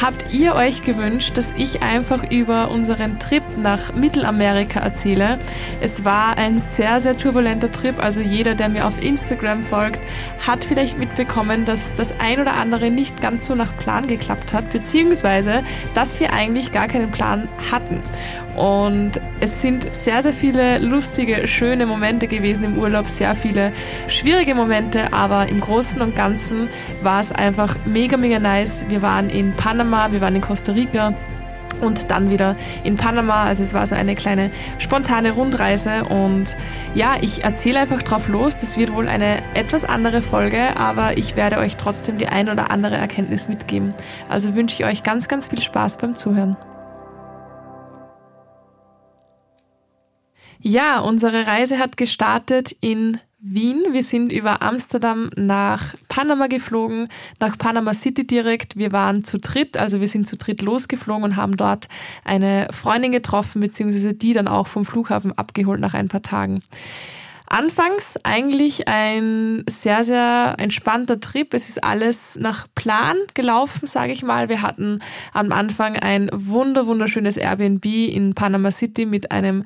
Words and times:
habt 0.00 0.32
ihr 0.32 0.54
euch 0.54 0.82
gewünscht, 0.82 1.36
dass 1.36 1.52
ich 1.56 1.82
einfach 1.82 2.30
über 2.30 2.70
unseren 2.70 3.18
Trip 3.18 3.42
nach 3.56 3.92
Mittelamerika 3.94 4.80
erzähle. 4.80 5.38
Es 5.80 6.04
war 6.04 6.38
ein 6.38 6.62
sehr, 6.74 7.00
sehr 7.00 7.16
turbulenter 7.16 7.70
Trip. 7.70 8.02
Also 8.02 8.20
jeder, 8.20 8.54
der 8.54 8.68
mir 8.68 8.86
auf 8.86 9.02
Instagram 9.02 9.62
folgt, 9.62 10.00
hat 10.46 10.64
vielleicht 10.64 10.98
mitbekommen, 10.98 11.64
dass 11.64 11.80
das 11.96 12.12
ein 12.18 12.40
oder 12.40 12.54
andere 12.54 12.90
nicht 12.90 13.20
ganz 13.20 13.46
so 13.46 13.54
nach 13.54 13.76
Plan 13.76 14.06
geklappt 14.06 14.52
hat, 14.52 14.70
beziehungsweise, 14.72 15.62
dass 15.94 16.18
wir 16.18 16.32
eigentlich 16.32 16.72
gar 16.72 16.88
keinen 16.88 17.10
Plan 17.10 17.48
hatten. 17.70 18.02
Und 18.60 19.12
es 19.40 19.58
sind 19.62 19.88
sehr, 19.94 20.20
sehr 20.20 20.34
viele 20.34 20.78
lustige, 20.80 21.48
schöne 21.48 21.86
Momente 21.86 22.26
gewesen 22.26 22.62
im 22.64 22.76
Urlaub, 22.76 23.06
sehr 23.06 23.34
viele 23.34 23.72
schwierige 24.06 24.54
Momente, 24.54 25.14
aber 25.14 25.48
im 25.48 25.60
Großen 25.60 26.02
und 26.02 26.14
Ganzen 26.14 26.68
war 27.02 27.20
es 27.20 27.32
einfach 27.32 27.74
mega, 27.86 28.18
mega 28.18 28.38
nice. 28.38 28.84
Wir 28.88 29.00
waren 29.00 29.30
in 29.30 29.54
Panama, 29.54 30.12
wir 30.12 30.20
waren 30.20 30.36
in 30.36 30.42
Costa 30.42 30.72
Rica 30.72 31.14
und 31.80 32.10
dann 32.10 32.28
wieder 32.28 32.54
in 32.84 32.96
Panama. 32.96 33.44
Also 33.44 33.62
es 33.62 33.72
war 33.72 33.86
so 33.86 33.94
eine 33.94 34.14
kleine 34.14 34.50
spontane 34.78 35.30
Rundreise 35.30 36.04
und 36.04 36.54
ja, 36.94 37.14
ich 37.18 37.42
erzähle 37.42 37.80
einfach 37.80 38.02
drauf 38.02 38.28
los. 38.28 38.58
Das 38.58 38.76
wird 38.76 38.92
wohl 38.92 39.08
eine 39.08 39.38
etwas 39.54 39.86
andere 39.86 40.20
Folge, 40.20 40.76
aber 40.76 41.16
ich 41.16 41.34
werde 41.34 41.56
euch 41.56 41.78
trotzdem 41.78 42.18
die 42.18 42.26
ein 42.26 42.50
oder 42.50 42.70
andere 42.70 42.96
Erkenntnis 42.96 43.48
mitgeben. 43.48 43.94
Also 44.28 44.54
wünsche 44.54 44.74
ich 44.74 44.84
euch 44.84 45.02
ganz, 45.02 45.28
ganz 45.28 45.48
viel 45.48 45.62
Spaß 45.62 45.96
beim 45.96 46.14
Zuhören. 46.14 46.58
Ja, 50.62 51.00
unsere 51.00 51.46
Reise 51.46 51.78
hat 51.78 51.96
gestartet 51.96 52.76
in 52.80 53.18
Wien. 53.38 53.82
Wir 53.92 54.02
sind 54.02 54.30
über 54.30 54.60
Amsterdam 54.60 55.30
nach 55.34 55.94
Panama 56.08 56.48
geflogen, 56.48 57.08
nach 57.38 57.56
Panama 57.56 57.94
City 57.94 58.26
direkt. 58.26 58.76
Wir 58.76 58.92
waren 58.92 59.24
zu 59.24 59.38
dritt, 59.38 59.78
also 59.78 60.00
wir 60.00 60.08
sind 60.08 60.26
zu 60.26 60.36
dritt 60.36 60.60
losgeflogen 60.60 61.24
und 61.24 61.36
haben 61.36 61.56
dort 61.56 61.88
eine 62.24 62.68
Freundin 62.72 63.12
getroffen, 63.12 63.62
beziehungsweise 63.62 64.12
die 64.12 64.34
dann 64.34 64.48
auch 64.48 64.66
vom 64.66 64.84
Flughafen 64.84 65.32
abgeholt 65.32 65.80
nach 65.80 65.94
ein 65.94 66.08
paar 66.08 66.22
Tagen. 66.22 66.62
Anfangs 67.46 68.16
eigentlich 68.22 68.86
ein 68.86 69.64
sehr, 69.66 70.04
sehr 70.04 70.56
entspannter 70.58 71.18
Trip. 71.20 71.54
Es 71.54 71.70
ist 71.70 71.82
alles 71.82 72.36
nach 72.38 72.68
Plan 72.74 73.16
gelaufen, 73.32 73.86
sage 73.86 74.12
ich 74.12 74.22
mal. 74.22 74.50
Wir 74.50 74.60
hatten 74.60 75.00
am 75.32 75.50
Anfang 75.50 75.96
ein 75.96 76.28
wunder, 76.32 76.86
wunderschönes 76.86 77.38
Airbnb 77.38 77.86
in 77.86 78.34
Panama 78.34 78.70
City 78.70 79.06
mit 79.06 79.32
einem 79.32 79.64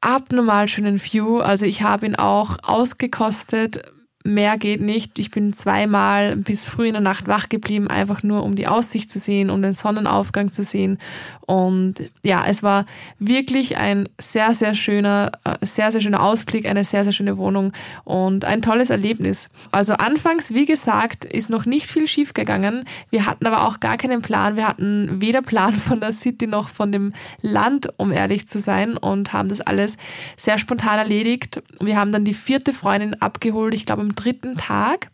abnormal 0.00 0.68
schönen 0.68 1.02
View. 1.02 1.40
Also 1.40 1.64
ich 1.64 1.82
habe 1.82 2.06
ihn 2.06 2.16
auch 2.16 2.56
ausgekostet. 2.62 3.82
Mehr 4.26 4.58
geht 4.58 4.80
nicht. 4.80 5.20
Ich 5.20 5.30
bin 5.30 5.52
zweimal 5.52 6.36
bis 6.36 6.66
früh 6.66 6.88
in 6.88 6.94
der 6.94 7.00
Nacht 7.00 7.28
wach 7.28 7.48
geblieben, 7.48 7.86
einfach 7.86 8.24
nur 8.24 8.42
um 8.42 8.56
die 8.56 8.66
Aussicht 8.66 9.08
zu 9.08 9.20
sehen, 9.20 9.50
um 9.50 9.62
den 9.62 9.72
Sonnenaufgang 9.72 10.50
zu 10.50 10.64
sehen. 10.64 10.98
Und 11.46 12.10
ja, 12.24 12.44
es 12.44 12.64
war 12.64 12.86
wirklich 13.20 13.76
ein 13.76 14.08
sehr, 14.20 14.52
sehr 14.52 14.74
schöner, 14.74 15.30
äh, 15.44 15.64
sehr, 15.64 15.92
sehr 15.92 16.00
schöner 16.00 16.22
Ausblick, 16.22 16.66
eine 16.66 16.82
sehr, 16.82 17.04
sehr 17.04 17.12
schöne 17.12 17.38
Wohnung 17.38 17.72
und 18.02 18.44
ein 18.44 18.62
tolles 18.62 18.90
Erlebnis. 18.90 19.48
Also 19.70 19.92
anfangs, 19.92 20.52
wie 20.52 20.64
gesagt, 20.64 21.24
ist 21.24 21.48
noch 21.48 21.64
nicht 21.64 21.86
viel 21.86 22.08
schief 22.08 22.34
gegangen. 22.34 22.84
Wir 23.10 23.26
hatten 23.26 23.46
aber 23.46 23.64
auch 23.64 23.78
gar 23.78 23.96
keinen 23.96 24.22
Plan. 24.22 24.56
Wir 24.56 24.66
hatten 24.66 25.20
weder 25.20 25.40
Plan 25.40 25.74
von 25.88 26.00
der 26.00 26.10
City 26.10 26.48
noch 26.48 26.68
von 26.68 26.90
dem 26.90 27.12
Land, 27.42 27.90
um 27.96 28.10
ehrlich 28.10 28.48
zu 28.48 28.58
sein, 28.58 28.96
und 28.96 29.32
haben 29.32 29.48
das 29.48 29.60
alles 29.60 29.96
sehr 30.36 30.58
spontan 30.58 30.98
erledigt. 30.98 31.62
Wir 31.80 31.96
haben 31.96 32.10
dann 32.10 32.24
die 32.24 32.34
vierte 32.34 32.72
Freundin 32.72 33.14
abgeholt, 33.22 33.72
ich 33.72 33.86
glaube 33.86 34.02
am 34.02 34.15
dritten 34.16 34.56
Tag 34.56 35.10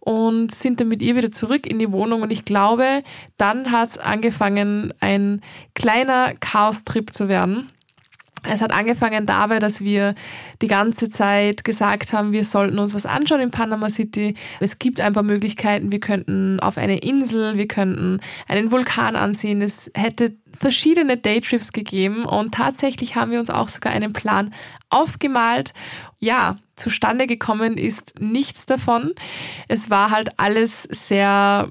und 0.00 0.54
sind 0.54 0.80
dann 0.80 0.88
mit 0.88 1.02
ihr 1.02 1.16
wieder 1.16 1.30
zurück 1.30 1.66
in 1.66 1.78
die 1.78 1.92
Wohnung. 1.92 2.22
Und 2.22 2.32
ich 2.32 2.44
glaube, 2.44 3.02
dann 3.36 3.70
hat 3.70 3.90
es 3.90 3.98
angefangen, 3.98 4.92
ein 5.00 5.42
kleiner 5.74 6.34
Chaos-Trip 6.34 7.12
zu 7.12 7.28
werden. 7.28 7.70
Es 8.48 8.60
hat 8.60 8.70
angefangen 8.70 9.26
dabei, 9.26 9.58
dass 9.58 9.80
wir 9.80 10.14
die 10.62 10.68
ganze 10.68 11.10
Zeit 11.10 11.64
gesagt 11.64 12.12
haben, 12.12 12.32
wir 12.32 12.44
sollten 12.44 12.78
uns 12.78 12.94
was 12.94 13.06
anschauen 13.06 13.40
in 13.40 13.50
Panama 13.50 13.88
City. 13.88 14.34
Es 14.60 14.78
gibt 14.78 15.00
ein 15.00 15.12
paar 15.12 15.22
Möglichkeiten. 15.22 15.92
Wir 15.92 16.00
könnten 16.00 16.60
auf 16.60 16.78
eine 16.78 16.98
Insel, 16.98 17.56
wir 17.56 17.66
könnten 17.66 18.20
einen 18.48 18.70
Vulkan 18.70 19.16
ansehen. 19.16 19.62
Es 19.62 19.90
hätte 19.94 20.36
verschiedene 20.56 21.16
Daytrips 21.16 21.72
gegeben 21.72 22.24
und 22.24 22.54
tatsächlich 22.54 23.16
haben 23.16 23.30
wir 23.30 23.40
uns 23.40 23.50
auch 23.50 23.68
sogar 23.68 23.92
einen 23.92 24.12
Plan 24.12 24.54
aufgemalt. 24.88 25.74
Ja, 26.18 26.56
zustande 26.76 27.26
gekommen 27.26 27.78
ist 27.78 28.20
nichts 28.20 28.66
davon. 28.66 29.12
Es 29.68 29.90
war 29.90 30.10
halt 30.10 30.38
alles 30.38 30.84
sehr 30.84 31.70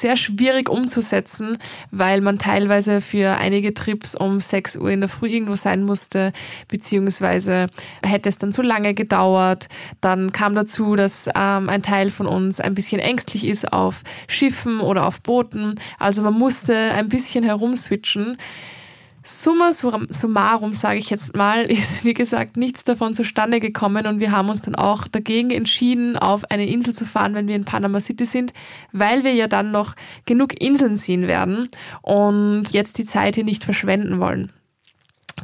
sehr 0.00 0.16
schwierig 0.16 0.68
umzusetzen, 0.68 1.58
weil 1.90 2.20
man 2.20 2.38
teilweise 2.38 3.00
für 3.00 3.36
einige 3.36 3.74
Trips 3.74 4.14
um 4.14 4.40
6 4.40 4.76
Uhr 4.76 4.90
in 4.90 5.00
der 5.00 5.08
Früh 5.08 5.28
irgendwo 5.28 5.54
sein 5.54 5.82
musste, 5.82 6.32
beziehungsweise 6.68 7.68
hätte 8.02 8.28
es 8.28 8.38
dann 8.38 8.52
zu 8.52 8.62
lange 8.62 8.94
gedauert. 8.94 9.68
Dann 10.00 10.32
kam 10.32 10.54
dazu, 10.54 10.96
dass 10.96 11.28
ähm, 11.34 11.68
ein 11.68 11.82
Teil 11.82 12.10
von 12.10 12.26
uns 12.26 12.60
ein 12.60 12.74
bisschen 12.74 13.00
ängstlich 13.00 13.44
ist 13.44 13.72
auf 13.72 14.02
Schiffen 14.28 14.80
oder 14.80 15.06
auf 15.06 15.22
Booten. 15.22 15.74
Also 15.98 16.22
man 16.22 16.34
musste 16.34 16.76
ein 16.76 17.08
bisschen 17.08 17.44
herumswitchen. 17.44 18.36
Summa 19.26 19.72
summarum, 19.72 20.72
sage 20.72 21.00
ich 21.00 21.10
jetzt 21.10 21.34
mal, 21.34 21.62
ist 21.70 22.04
wie 22.04 22.14
gesagt 22.14 22.56
nichts 22.56 22.84
davon 22.84 23.12
zustande 23.12 23.58
gekommen 23.58 24.06
und 24.06 24.20
wir 24.20 24.30
haben 24.30 24.48
uns 24.48 24.62
dann 24.62 24.76
auch 24.76 25.08
dagegen 25.08 25.50
entschieden, 25.50 26.16
auf 26.16 26.48
eine 26.50 26.66
Insel 26.68 26.94
zu 26.94 27.04
fahren, 27.04 27.34
wenn 27.34 27.48
wir 27.48 27.56
in 27.56 27.64
Panama 27.64 28.00
City 28.00 28.24
sind, 28.24 28.52
weil 28.92 29.24
wir 29.24 29.34
ja 29.34 29.48
dann 29.48 29.72
noch 29.72 29.94
genug 30.26 30.60
Inseln 30.60 30.94
sehen 30.94 31.26
werden 31.26 31.68
und 32.02 32.66
jetzt 32.70 32.98
die 32.98 33.04
Zeit 33.04 33.34
hier 33.34 33.44
nicht 33.44 33.64
verschwenden 33.64 34.20
wollen. 34.20 34.52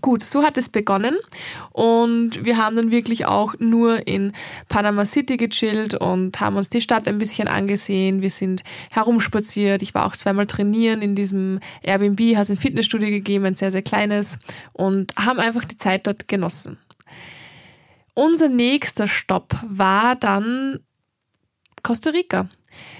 Gut, 0.00 0.22
so 0.24 0.42
hat 0.42 0.56
es 0.56 0.68
begonnen 0.70 1.16
und 1.70 2.44
wir 2.44 2.56
haben 2.56 2.74
dann 2.74 2.90
wirklich 2.90 3.26
auch 3.26 3.54
nur 3.58 4.06
in 4.08 4.32
Panama 4.68 5.04
City 5.04 5.36
gechillt 5.36 5.94
und 5.94 6.40
haben 6.40 6.56
uns 6.56 6.70
die 6.70 6.80
Stadt 6.80 7.06
ein 7.06 7.18
bisschen 7.18 7.46
angesehen. 7.46 8.22
Wir 8.22 8.30
sind 8.30 8.64
herumspaziert. 8.90 9.82
Ich 9.82 9.94
war 9.94 10.06
auch 10.06 10.16
zweimal 10.16 10.46
trainieren 10.46 11.02
in 11.02 11.14
diesem 11.14 11.60
Airbnb, 11.82 12.36
hat 12.36 12.44
es 12.44 12.50
ein 12.50 12.56
Fitnessstudio 12.56 13.10
gegeben, 13.10 13.44
ein 13.44 13.54
sehr, 13.54 13.70
sehr 13.70 13.82
kleines 13.82 14.38
und 14.72 15.14
haben 15.16 15.38
einfach 15.38 15.66
die 15.66 15.76
Zeit 15.76 16.06
dort 16.06 16.26
genossen. 16.26 16.78
Unser 18.14 18.48
nächster 18.48 19.08
Stopp 19.08 19.54
war 19.62 20.16
dann 20.16 20.80
Costa 21.82 22.10
Rica. 22.10 22.48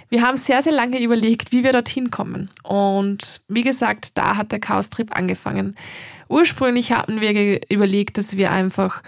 Wir 0.09 0.23
haben 0.23 0.37
sehr, 0.37 0.61
sehr 0.61 0.73
lange 0.73 1.01
überlegt, 1.01 1.53
wie 1.53 1.65
wir 1.65 1.73
dorthin 1.73 2.11
kommen. 2.11 2.51
Und 2.63 3.41
wie 3.49 3.63
gesagt, 3.63 4.11
da 4.15 4.37
hat 4.37 4.53
der 4.53 4.61
Chaos-Trip 4.61 5.15
angefangen. 5.17 5.75
Ursprünglich 6.29 6.93
hatten 6.93 7.21
wir 7.21 7.61
überlegt, 7.71 8.19
dass 8.19 8.37
wir 8.37 8.51
einfach, 8.51 9.03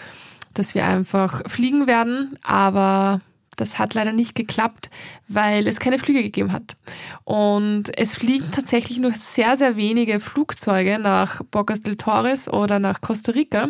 dass 0.52 0.74
wir 0.74 0.84
einfach 0.84 1.48
fliegen 1.48 1.86
werden, 1.86 2.38
aber 2.42 3.20
das 3.56 3.78
hat 3.78 3.94
leider 3.94 4.12
nicht 4.12 4.34
geklappt, 4.34 4.90
weil 5.28 5.66
es 5.66 5.78
keine 5.78 5.98
Flüge 5.98 6.22
gegeben 6.22 6.52
hat. 6.52 6.76
Und 7.24 7.96
es 7.96 8.14
fliegen 8.14 8.50
tatsächlich 8.50 8.98
nur 8.98 9.12
sehr, 9.12 9.56
sehr 9.56 9.76
wenige 9.76 10.20
Flugzeuge 10.20 10.98
nach 10.98 11.42
Bocas 11.50 11.82
del 11.82 11.96
Torres 11.96 12.48
oder 12.48 12.78
nach 12.78 13.00
Costa 13.00 13.32
Rica. 13.32 13.68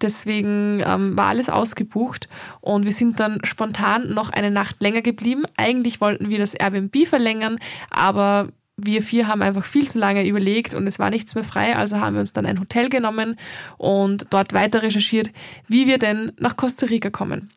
Deswegen 0.00 0.82
ähm, 0.84 1.16
war 1.16 1.28
alles 1.28 1.48
ausgebucht 1.48 2.28
und 2.60 2.84
wir 2.84 2.92
sind 2.92 3.20
dann 3.20 3.44
spontan 3.44 4.12
noch 4.12 4.30
eine 4.30 4.50
Nacht 4.50 4.82
länger 4.82 5.02
geblieben. 5.02 5.44
Eigentlich 5.56 6.00
wollten 6.00 6.28
wir 6.28 6.38
das 6.38 6.54
Airbnb 6.54 7.06
verlängern, 7.06 7.58
aber 7.90 8.48
wir 8.76 9.02
vier 9.02 9.28
haben 9.28 9.42
einfach 9.42 9.64
viel 9.64 9.88
zu 9.88 9.98
lange 9.98 10.26
überlegt 10.26 10.74
und 10.74 10.86
es 10.86 10.98
war 10.98 11.10
nichts 11.10 11.34
mehr 11.34 11.44
frei, 11.44 11.76
also 11.76 12.00
haben 12.00 12.14
wir 12.14 12.20
uns 12.20 12.32
dann 12.32 12.46
ein 12.46 12.60
Hotel 12.60 12.88
genommen 12.88 13.36
und 13.76 14.26
dort 14.30 14.52
weiter 14.52 14.82
recherchiert, 14.82 15.30
wie 15.68 15.86
wir 15.86 15.98
denn 15.98 16.32
nach 16.38 16.56
Costa 16.56 16.86
Rica 16.86 17.10
kommen. 17.10 17.50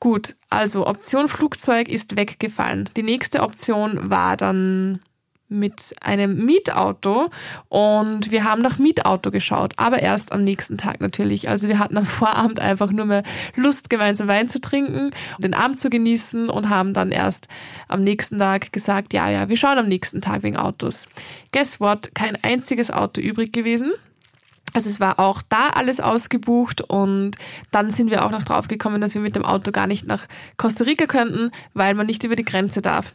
Gut, 0.00 0.36
also 0.50 0.86
Option 0.86 1.28
Flugzeug 1.28 1.88
ist 1.88 2.16
weggefallen. 2.16 2.88
Die 2.96 3.02
nächste 3.02 3.42
Option 3.42 4.10
war 4.10 4.36
dann 4.36 5.00
mit 5.52 5.94
einem 6.00 6.44
Mietauto 6.44 7.30
und 7.68 8.30
wir 8.30 8.44
haben 8.44 8.62
nach 8.62 8.78
Mietauto 8.78 9.30
geschaut, 9.30 9.74
aber 9.76 10.00
erst 10.00 10.32
am 10.32 10.44
nächsten 10.44 10.78
Tag 10.78 11.00
natürlich. 11.00 11.48
Also 11.48 11.68
wir 11.68 11.78
hatten 11.78 11.96
am 11.98 12.04
Vorabend 12.12 12.60
einfach 12.60 12.90
nur 12.90 13.06
mehr 13.06 13.22
Lust, 13.54 13.90
gemeinsam 13.90 14.28
Wein 14.28 14.48
zu 14.48 14.60
trinken, 14.60 15.10
den 15.38 15.54
Abend 15.54 15.78
zu 15.78 15.90
genießen 15.90 16.48
und 16.48 16.68
haben 16.68 16.92
dann 16.92 17.12
erst 17.12 17.48
am 17.88 18.02
nächsten 18.02 18.38
Tag 18.38 18.72
gesagt, 18.72 19.12
ja, 19.12 19.30
ja, 19.30 19.48
wir 19.48 19.56
schauen 19.56 19.78
am 19.78 19.88
nächsten 19.88 20.20
Tag 20.20 20.42
wegen 20.42 20.56
Autos. 20.56 21.08
Guess 21.52 21.80
what? 21.80 22.14
Kein 22.14 22.36
einziges 22.42 22.90
Auto 22.90 23.20
übrig 23.20 23.52
gewesen. 23.52 23.92
Also 24.74 24.88
es 24.88 25.00
war 25.00 25.18
auch 25.18 25.42
da 25.42 25.68
alles 25.68 26.00
ausgebucht 26.00 26.80
und 26.80 27.36
dann 27.70 27.90
sind 27.90 28.10
wir 28.10 28.24
auch 28.24 28.30
noch 28.30 28.42
drauf 28.42 28.68
gekommen, 28.68 29.00
dass 29.00 29.14
wir 29.14 29.20
mit 29.20 29.36
dem 29.36 29.44
Auto 29.44 29.70
gar 29.70 29.86
nicht 29.86 30.06
nach 30.06 30.26
Costa 30.56 30.84
Rica 30.84 31.06
könnten, 31.06 31.50
weil 31.74 31.94
man 31.94 32.06
nicht 32.06 32.24
über 32.24 32.36
die 32.36 32.44
Grenze 32.44 32.80
darf. 32.80 33.12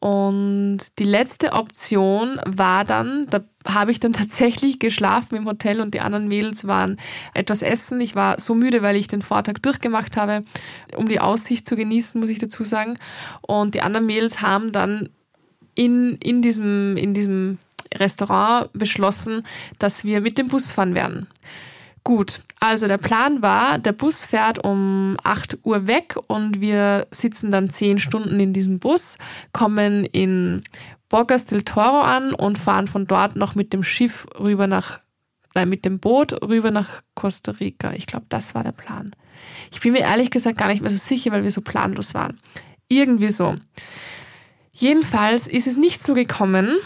Und 0.00 0.78
die 0.98 1.04
letzte 1.04 1.52
Option 1.52 2.38
war 2.44 2.84
dann, 2.84 3.26
da 3.30 3.40
habe 3.66 3.90
ich 3.90 4.00
dann 4.00 4.12
tatsächlich 4.14 4.78
geschlafen 4.78 5.36
im 5.36 5.46
Hotel 5.46 5.80
und 5.80 5.94
die 5.94 6.00
anderen 6.00 6.28
Mädels 6.28 6.66
waren 6.66 6.98
etwas 7.32 7.62
essen. 7.62 8.00
Ich 8.00 8.14
war 8.14 8.40
so 8.40 8.54
müde, 8.54 8.82
weil 8.82 8.96
ich 8.96 9.06
den 9.06 9.22
Vortag 9.22 9.54
durchgemacht 9.62 10.16
habe, 10.16 10.44
um 10.96 11.08
die 11.08 11.20
Aussicht 11.20 11.66
zu 11.66 11.76
genießen, 11.76 12.20
muss 12.20 12.30
ich 12.30 12.38
dazu 12.38 12.64
sagen. 12.64 12.98
Und 13.42 13.74
die 13.74 13.82
anderen 13.82 14.06
Mädels 14.06 14.40
haben 14.40 14.72
dann 14.72 15.10
in, 15.74 16.16
in 16.16 16.42
diesem, 16.42 16.96
in 16.96 17.14
diesem 17.14 17.58
Restaurant 17.94 18.70
beschlossen, 18.72 19.46
dass 19.78 20.04
wir 20.04 20.20
mit 20.20 20.38
dem 20.38 20.48
Bus 20.48 20.70
fahren 20.70 20.94
werden. 20.94 21.28
Gut, 22.04 22.42
also 22.60 22.86
der 22.86 22.98
Plan 22.98 23.40
war, 23.40 23.78
der 23.78 23.92
Bus 23.92 24.24
fährt 24.24 24.62
um 24.62 25.16
8 25.24 25.58
Uhr 25.64 25.86
weg 25.86 26.16
und 26.26 26.60
wir 26.60 27.06
sitzen 27.10 27.50
dann 27.50 27.70
10 27.70 27.98
Stunden 27.98 28.38
in 28.40 28.52
diesem 28.52 28.78
Bus, 28.78 29.16
kommen 29.52 30.04
in 30.04 30.62
Bocas 31.08 31.46
del 31.46 31.62
Toro 31.62 32.02
an 32.02 32.34
und 32.34 32.58
fahren 32.58 32.88
von 32.88 33.06
dort 33.06 33.36
noch 33.36 33.54
mit 33.54 33.72
dem 33.72 33.82
Schiff 33.82 34.26
rüber 34.38 34.66
nach, 34.66 35.00
nein, 35.54 35.70
mit 35.70 35.86
dem 35.86 35.98
Boot 35.98 36.34
rüber 36.42 36.70
nach 36.70 37.02
Costa 37.14 37.52
Rica. 37.52 37.94
Ich 37.94 38.06
glaube, 38.06 38.26
das 38.28 38.54
war 38.54 38.64
der 38.64 38.72
Plan. 38.72 39.12
Ich 39.72 39.80
bin 39.80 39.92
mir 39.92 40.00
ehrlich 40.00 40.30
gesagt 40.30 40.58
gar 40.58 40.68
nicht 40.68 40.82
mehr 40.82 40.90
so 40.90 40.96
sicher, 40.96 41.32
weil 41.32 41.44
wir 41.44 41.52
so 41.52 41.62
planlos 41.62 42.12
waren. 42.12 42.38
Irgendwie 42.88 43.30
so. 43.30 43.54
Jedenfalls 44.72 45.46
ist 45.46 45.66
es 45.66 45.76
nicht 45.76 46.04
so 46.04 46.12
gekommen 46.12 46.76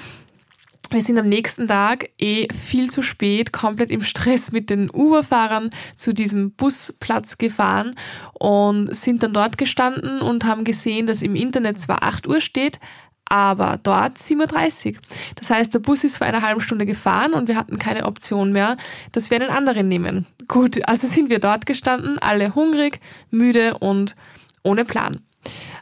wir 0.90 1.02
sind 1.02 1.18
am 1.18 1.28
nächsten 1.28 1.68
Tag 1.68 2.10
eh 2.18 2.48
viel 2.52 2.90
zu 2.90 3.02
spät, 3.02 3.52
komplett 3.52 3.90
im 3.90 4.02
Stress 4.02 4.52
mit 4.52 4.70
den 4.70 4.90
Uberfahrern 4.90 5.70
zu 5.96 6.14
diesem 6.14 6.52
Busplatz 6.52 7.38
gefahren 7.38 7.94
und 8.32 8.94
sind 8.94 9.22
dann 9.22 9.34
dort 9.34 9.58
gestanden 9.58 10.20
und 10.20 10.44
haben 10.44 10.64
gesehen, 10.64 11.06
dass 11.06 11.22
im 11.22 11.34
Internet 11.34 11.80
zwar 11.80 12.02
8 12.02 12.26
Uhr 12.26 12.40
steht, 12.40 12.80
aber 13.26 13.78
dort 13.82 14.16
7.30 14.16 14.94
Uhr. 14.94 15.00
Das 15.34 15.50
heißt, 15.50 15.74
der 15.74 15.80
Bus 15.80 16.04
ist 16.04 16.16
vor 16.16 16.26
einer 16.26 16.42
halben 16.42 16.60
Stunde 16.60 16.86
gefahren 16.86 17.34
und 17.34 17.48
wir 17.48 17.56
hatten 17.56 17.78
keine 17.78 18.06
Option 18.06 18.52
mehr, 18.52 18.76
dass 19.12 19.30
wir 19.30 19.40
einen 19.40 19.50
anderen 19.50 19.88
nehmen. 19.88 20.26
Gut, 20.48 20.86
also 20.88 21.06
sind 21.06 21.28
wir 21.28 21.38
dort 21.38 21.66
gestanden, 21.66 22.18
alle 22.18 22.54
hungrig, 22.54 23.00
müde 23.30 23.76
und 23.78 24.16
ohne 24.62 24.84
Plan. 24.84 25.20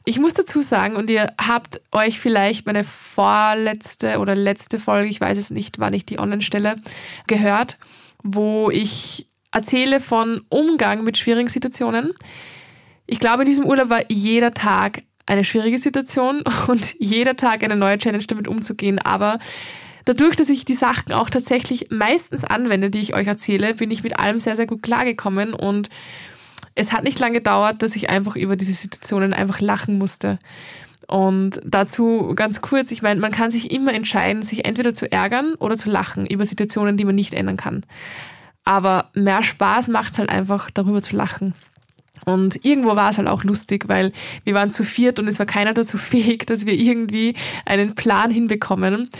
Ich 0.05 0.19
muss 0.19 0.35
dazu 0.35 0.63
sagen, 0.63 0.97
und 0.97 1.11
ihr 1.11 1.33
habt 1.41 1.81
euch 1.91 2.21
vielleicht 2.21 2.67
meine 2.67 2.85
vorletzte 2.85 4.19
oder 4.19 4.35
letzte 4.35 4.79
Folge, 4.79 5.09
ich 5.09 5.21
weiß 5.21 5.37
es 5.37 5.51
nicht, 5.51 5.79
wann 5.79 5.95
ich 5.95 6.07
die 6.07 6.19
online 6.19 6.43
stelle, 6.43 6.77
gehört, 7.27 7.79
wo 8.23 8.71
ich 8.71 9.27
erzähle 9.51 10.01
von 10.01 10.43
Umgang 10.49 11.03
mit 11.03 11.17
schwierigen 11.17 11.49
Situationen. 11.49 12.13
Ich 13.07 13.19
glaube, 13.19 13.43
in 13.43 13.49
diesem 13.49 13.65
Urlaub 13.65 13.89
war 13.89 14.03
jeder 14.09 14.53
Tag 14.53 15.03
eine 15.27 15.45
schwierige 15.45 15.79
Situation 15.79 16.43
und 16.69 16.95
jeder 16.99 17.37
Tag 17.37 17.65
eine 17.65 17.77
neue 17.77 17.99
Challenge 17.99 18.25
damit 18.27 18.49
umzugehen. 18.49 18.99
Aber 18.99 19.39
dadurch, 20.05 20.37
dass 20.37 20.49
ich 20.49 20.65
die 20.65 20.75
Sachen 20.75 21.13
auch 21.13 21.31
tatsächlich 21.31 21.89
meistens 21.91 22.45
anwende, 22.45 22.91
die 22.91 23.01
ich 23.01 23.15
euch 23.15 23.27
erzähle, 23.27 23.75
bin 23.75 23.91
ich 23.91 24.03
mit 24.03 24.19
allem 24.19 24.39
sehr, 24.39 24.57
sehr 24.57 24.67
gut 24.67 24.83
klargekommen 24.83 25.53
und 25.53 25.91
es 26.77 26.93
hat 26.93 27.03
nicht 27.03 27.19
lange 27.19 27.39
gedauert, 27.39 27.83
dass 27.83 27.97
ich 27.97 28.09
einfach 28.11 28.37
über 28.37 28.55
diese 28.55 28.73
Situationen 28.73 29.33
einfach 29.33 29.61
lachen 29.61 29.99
musste. 29.99 30.39
Und 31.09 31.61
dazu 31.65 32.33
ganz 32.37 32.61
kurz, 32.61 32.91
ich 32.91 33.03
meine, 33.03 33.21
man 33.21 33.33
kann 33.33 33.51
sich 33.51 33.71
immer 33.71 33.95
entscheiden, 33.95 34.43
sich 34.43 34.65
entweder 34.65 34.93
zu 34.93 35.11
ärgern 35.11 35.55
oder 35.55 35.77
zu 35.77 35.91
lachen 35.91 36.27
über 36.27 36.45
Situationen, 36.45 36.97
die 36.97 37.05
man 37.05 37.15
nicht 37.15 37.33
ändern 37.33 37.57
kann. 37.57 37.85
Aber 38.65 39.11
mehr 39.15 39.43
Spaß 39.43 39.89
macht 39.89 40.13
es 40.13 40.19
halt 40.19 40.29
einfach, 40.29 40.71
darüber 40.71 41.01
zu 41.01 41.17
lachen. 41.17 41.55
Und 42.25 42.65
irgendwo 42.65 42.97
war 42.97 43.11
es 43.11 43.19
halt 43.19 43.29
auch 43.29 43.45
lustig, 43.45 43.89
weil 43.89 44.13
wir 44.45 44.55
waren 44.55 44.71
zu 44.71 44.83
viert 44.83 45.19
und 45.19 45.29
es 45.29 45.39
war 45.39 45.47
keiner 45.47 45.75
dazu 45.75 45.97
fähig, 45.97 46.47
dass 46.47 46.67
wir 46.67 46.75
irgendwie 46.75 47.35
einen 47.65 47.95
Plan 47.95 48.31
hinbekommen. 48.31 49.11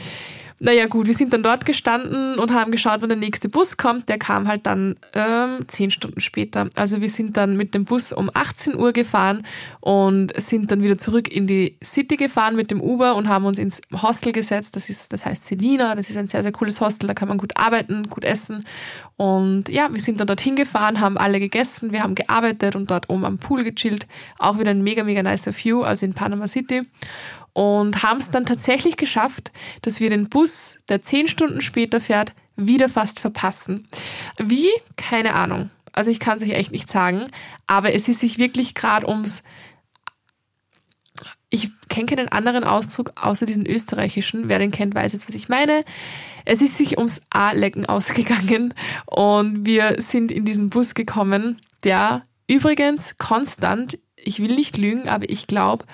Naja 0.59 0.87
gut, 0.87 1.07
wir 1.07 1.13
sind 1.13 1.35
dann 1.35 1.43
dort 1.43 1.67
gestanden 1.67 2.39
und 2.39 2.51
haben 2.51 2.73
geschaut, 2.73 3.03
wann 3.03 3.11
der 3.11 3.19
nächste 3.19 3.51
Bus 3.51 3.77
kommt. 3.77 4.09
Der 4.09 4.19
kam 4.19 4.49
halt 4.49 4.65
dann 4.65 4.97
ähm, 5.13 5.67
zehn 5.69 5.91
Stunden 5.91 6.23
später. 6.23 6.71
Also 6.77 7.03
wir 7.03 7.11
sind 7.11 7.37
dann 7.37 7.59
mit 7.59 7.75
dem 7.75 7.85
Bus 7.85 8.11
um 8.11 8.31
18 8.33 8.75
Uhr 8.75 8.95
gefahren 8.95 9.47
und 9.81 10.33
sind 10.41 10.71
dann 10.71 10.83
wieder 10.83 10.97
zurück 10.97 11.29
in 11.29 11.47
die 11.47 11.77
City 11.85 12.17
gefahren 12.17 12.57
mit 12.57 12.71
dem 12.71 12.81
Uber 12.81 13.17
und 13.17 13.29
haben 13.29 13.45
uns 13.45 13.59
ins 13.59 13.83
Hostel 13.93 14.33
gesetzt. 14.33 14.77
Das 14.77 14.89
ist, 14.89 15.13
das 15.13 15.27
heißt 15.27 15.45
Selina. 15.45 15.95
Das 15.95 16.09
ist 16.09 16.17
ein 16.17 16.27
sehr, 16.27 16.43
sehr 16.43 16.53
cooles 16.53 16.81
Hostel. 16.81 17.07
Da 17.07 17.13
kann 17.13 17.29
man 17.29 17.37
gut 17.37 17.55
arbeiten, 17.57 18.09
gut 18.09 18.25
essen. 18.25 18.65
Und 19.17 19.69
ja, 19.69 19.93
wir 19.93 20.01
sind 20.01 20.21
dann 20.21 20.27
dorthin 20.27 20.57
gefahren, 20.57 21.01
haben 21.01 21.19
alle 21.19 21.39
gegessen, 21.39 21.93
wir 21.93 22.03
haben 22.03 22.15
gearbeitet 22.15 22.77
und 22.77 22.91
dort 22.91 23.11
oben 23.11 23.25
am 23.27 23.39
Pool 23.39 23.63
gechillt. 23.63 24.07
Auch 24.39 24.59
wieder 24.59 24.71
ein 24.71 24.83
mega, 24.83 25.05
mega 25.05 25.23
nicer 25.23 25.53
View, 25.53 25.83
also 25.83 26.07
in 26.07 26.15
Panama 26.15 26.47
City 26.47 26.83
und 27.57 28.03
haben 28.03 28.19
es 28.19 28.31
dann 28.31 28.45
tatsächlich 28.45 28.99
geschafft, 28.99 29.51
dass 29.81 29.99
wir 29.99 30.11
den 30.11 30.29
Bus, 30.29 30.77
der 30.91 31.01
zehn 31.01 31.27
Stunden 31.27 31.63
später 31.63 32.01
fährt, 32.01 32.35
wieder 32.55 32.91
fast 32.91 33.19
verpassen. 33.19 33.89
Wie? 34.37 34.69
Keine 34.97 35.35
Ahnung. 35.35 35.71
Also 35.91 36.11
ich 36.11 36.21
kann 36.21 36.37
es 36.37 36.43
euch 36.43 36.51
echt 36.51 36.71
nicht 36.71 36.91
sagen, 36.91 37.29
aber 37.67 37.95
es 37.95 38.09
ist 38.09 38.21
sich 38.21 38.37
wirklich 38.37 38.75
gerade 38.75 39.09
ums 39.09 39.43
ich 41.49 41.71
kenne 41.89 42.05
keinen 42.05 42.29
anderen 42.29 42.63
Ausdruck 42.63 43.13
außer 43.15 43.47
diesen 43.47 43.65
österreichischen. 43.65 44.51
Wer 44.51 44.59
den 44.59 44.73
kennt, 44.73 44.95
weiß 44.95 45.15
jetzt, 45.15 45.27
was 45.27 45.35
ich 45.35 45.49
meine. 45.49 45.83
Es 46.45 46.61
ist 46.61 46.77
sich 46.77 46.99
ums 46.99 47.23
A-Lecken 47.31 47.87
ausgegangen 47.87 48.75
und 49.07 49.65
wir 49.65 49.97
sind 50.03 50.31
in 50.31 50.45
diesen 50.45 50.69
Bus 50.69 50.93
gekommen, 50.93 51.63
der 51.85 52.27
übrigens 52.49 53.17
konstant, 53.17 53.99
ich 54.17 54.41
will 54.41 54.57
nicht 54.57 54.77
lügen, 54.77 55.09
aber 55.09 55.31
ich 55.31 55.47
glaube, 55.47 55.87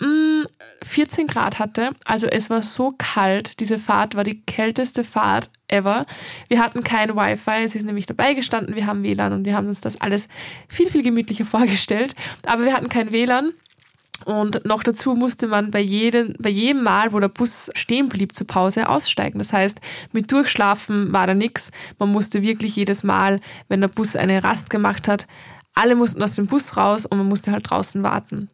14 0.00 1.24
mm, 1.24 1.28
Grad 1.28 1.58
hatte. 1.58 1.90
Also 2.04 2.26
es 2.26 2.50
war 2.50 2.62
so 2.62 2.94
kalt. 2.96 3.60
Diese 3.60 3.78
Fahrt 3.78 4.14
war 4.14 4.24
die 4.24 4.40
kälteste 4.42 5.04
Fahrt 5.04 5.50
ever. 5.68 6.06
Wir 6.48 6.60
hatten 6.60 6.84
kein 6.84 7.16
Wi-Fi. 7.16 7.64
Es 7.64 7.74
ist 7.74 7.84
nämlich 7.84 8.06
dabei 8.06 8.34
gestanden. 8.34 8.76
Wir 8.76 8.86
haben 8.86 9.02
WLAN 9.02 9.32
und 9.32 9.44
wir 9.44 9.54
haben 9.54 9.66
uns 9.66 9.80
das 9.80 10.00
alles 10.00 10.28
viel, 10.68 10.90
viel 10.90 11.02
gemütlicher 11.02 11.44
vorgestellt. 11.46 12.14
Aber 12.46 12.64
wir 12.64 12.72
hatten 12.72 12.88
kein 12.88 13.12
WLAN. 13.12 13.52
Und 14.24 14.64
noch 14.64 14.82
dazu 14.82 15.14
musste 15.14 15.46
man 15.46 15.70
bei 15.70 15.80
jedem, 15.80 16.34
bei 16.38 16.50
jedem 16.50 16.82
Mal, 16.82 17.12
wo 17.12 17.20
der 17.20 17.28
Bus 17.28 17.70
stehen 17.74 18.08
blieb 18.08 18.34
zur 18.34 18.46
Pause, 18.46 18.88
aussteigen. 18.88 19.38
Das 19.38 19.52
heißt, 19.52 19.80
mit 20.12 20.30
Durchschlafen 20.32 21.12
war 21.12 21.26
da 21.26 21.34
nichts. 21.34 21.70
Man 21.98 22.10
musste 22.10 22.42
wirklich 22.42 22.74
jedes 22.74 23.04
Mal, 23.04 23.40
wenn 23.68 23.80
der 23.80 23.88
Bus 23.88 24.16
eine 24.16 24.42
Rast 24.42 24.70
gemacht 24.70 25.06
hat, 25.06 25.26
alle 25.74 25.94
mussten 25.94 26.22
aus 26.22 26.34
dem 26.34 26.46
Bus 26.46 26.76
raus 26.76 27.06
und 27.06 27.18
man 27.18 27.28
musste 27.28 27.52
halt 27.52 27.70
draußen 27.70 28.02
warten. 28.02 28.50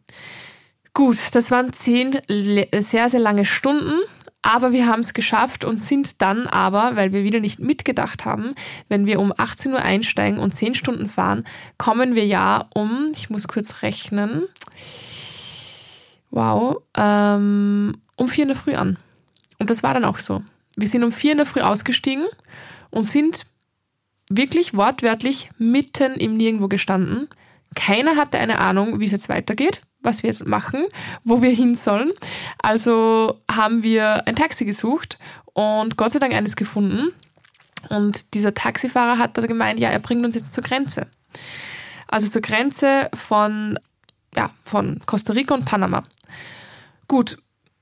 Gut, 0.95 1.17
das 1.33 1.51
waren 1.51 1.73
zehn 1.73 2.21
sehr, 2.29 3.09
sehr 3.09 3.19
lange 3.19 3.43
Stunden, 3.43 3.99
aber 4.41 4.71
wir 4.71 4.87
haben 4.87 5.01
es 5.01 5.13
geschafft 5.13 5.65
und 5.65 5.75
sind 5.75 6.21
dann 6.21 6.47
aber, 6.47 6.95
weil 6.95 7.11
wir 7.11 7.25
wieder 7.25 7.41
nicht 7.41 7.59
mitgedacht 7.59 8.23
haben, 8.23 8.55
wenn 8.87 9.05
wir 9.05 9.19
um 9.19 9.33
18 9.35 9.73
Uhr 9.73 9.81
einsteigen 9.81 10.39
und 10.39 10.55
zehn 10.55 10.73
Stunden 10.73 11.07
fahren, 11.07 11.43
kommen 11.77 12.15
wir 12.15 12.25
ja 12.25 12.69
um, 12.73 13.09
ich 13.11 13.29
muss 13.29 13.49
kurz 13.49 13.81
rechnen, 13.81 14.43
wow, 16.31 16.77
ähm, 16.95 17.97
um 18.15 18.29
vier 18.29 18.43
in 18.43 18.49
der 18.49 18.57
Früh 18.57 18.75
an. 18.75 18.97
Und 19.59 19.69
das 19.69 19.83
war 19.83 19.93
dann 19.93 20.05
auch 20.05 20.17
so. 20.17 20.43
Wir 20.77 20.87
sind 20.87 21.03
um 21.03 21.11
vier 21.11 21.33
in 21.33 21.39
der 21.39 21.45
Früh 21.45 21.59
ausgestiegen 21.59 22.25
und 22.89 23.03
sind 23.03 23.45
wirklich 24.29 24.73
wortwörtlich 24.73 25.49
mitten 25.57 26.13
im 26.13 26.37
Nirgendwo 26.37 26.69
gestanden. 26.69 27.27
Keiner 27.75 28.15
hatte 28.15 28.39
eine 28.39 28.59
Ahnung, 28.59 29.01
wie 29.01 29.05
es 29.05 29.11
jetzt 29.11 29.27
weitergeht 29.27 29.81
was 30.05 30.23
wir 30.23 30.29
jetzt 30.29 30.45
machen, 30.45 30.85
wo 31.23 31.41
wir 31.41 31.51
hin 31.51 31.75
sollen. 31.75 32.11
Also 32.61 33.41
haben 33.51 33.83
wir 33.83 34.27
ein 34.27 34.35
Taxi 34.35 34.65
gesucht 34.65 35.17
und 35.53 35.97
Gott 35.97 36.11
sei 36.11 36.19
Dank 36.19 36.33
eines 36.33 36.55
gefunden. 36.55 37.11
Und 37.89 38.33
dieser 38.33 38.53
Taxifahrer 38.53 39.17
hat 39.17 39.37
dann 39.37 39.47
gemeint, 39.47 39.79
ja, 39.79 39.89
er 39.89 39.99
bringt 39.99 40.25
uns 40.25 40.35
jetzt 40.35 40.53
zur 40.53 40.63
Grenze. 40.63 41.07
Also 42.07 42.29
zur 42.29 42.41
Grenze 42.41 43.09
von, 43.13 43.77
ja, 44.35 44.51
von 44.63 45.01
Costa 45.05 45.33
Rica 45.33 45.53
und 45.53 45.65
Panama. 45.65 46.03
Gut, 47.07 47.37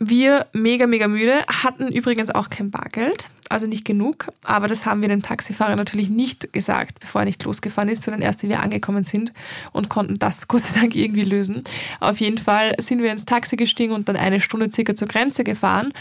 wir, 0.09 0.47
mega, 0.53 0.87
mega 0.87 1.07
müde, 1.07 1.43
hatten 1.47 1.87
übrigens 1.87 2.29
auch 2.29 2.49
kein 2.49 2.71
Bargeld, 2.71 3.29
also 3.49 3.67
nicht 3.67 3.85
genug, 3.85 4.31
aber 4.43 4.67
das 4.67 4.85
haben 4.85 5.01
wir 5.01 5.09
dem 5.09 5.21
Taxifahrer 5.21 5.75
natürlich 5.75 6.09
nicht 6.09 6.53
gesagt, 6.53 6.99
bevor 6.99 7.21
er 7.21 7.25
nicht 7.25 7.43
losgefahren 7.43 7.89
ist, 7.89 8.03
sondern 8.03 8.21
erst, 8.21 8.43
wie 8.43 8.49
wir 8.49 8.61
angekommen 8.61 9.03
sind 9.03 9.33
und 9.71 9.89
konnten 9.89 10.19
das 10.19 10.47
Gott 10.47 10.61
sei 10.61 10.79
Dank 10.79 10.95
irgendwie 10.95 11.23
lösen. 11.23 11.63
Auf 11.99 12.19
jeden 12.19 12.37
Fall 12.37 12.73
sind 12.79 13.01
wir 13.01 13.11
ins 13.11 13.25
Taxi 13.25 13.55
gestiegen 13.55 13.93
und 13.93 14.09
dann 14.09 14.15
eine 14.15 14.39
Stunde 14.39 14.71
circa 14.71 14.95
zur 14.95 15.07
Grenze 15.07 15.43
gefahren 15.43 15.91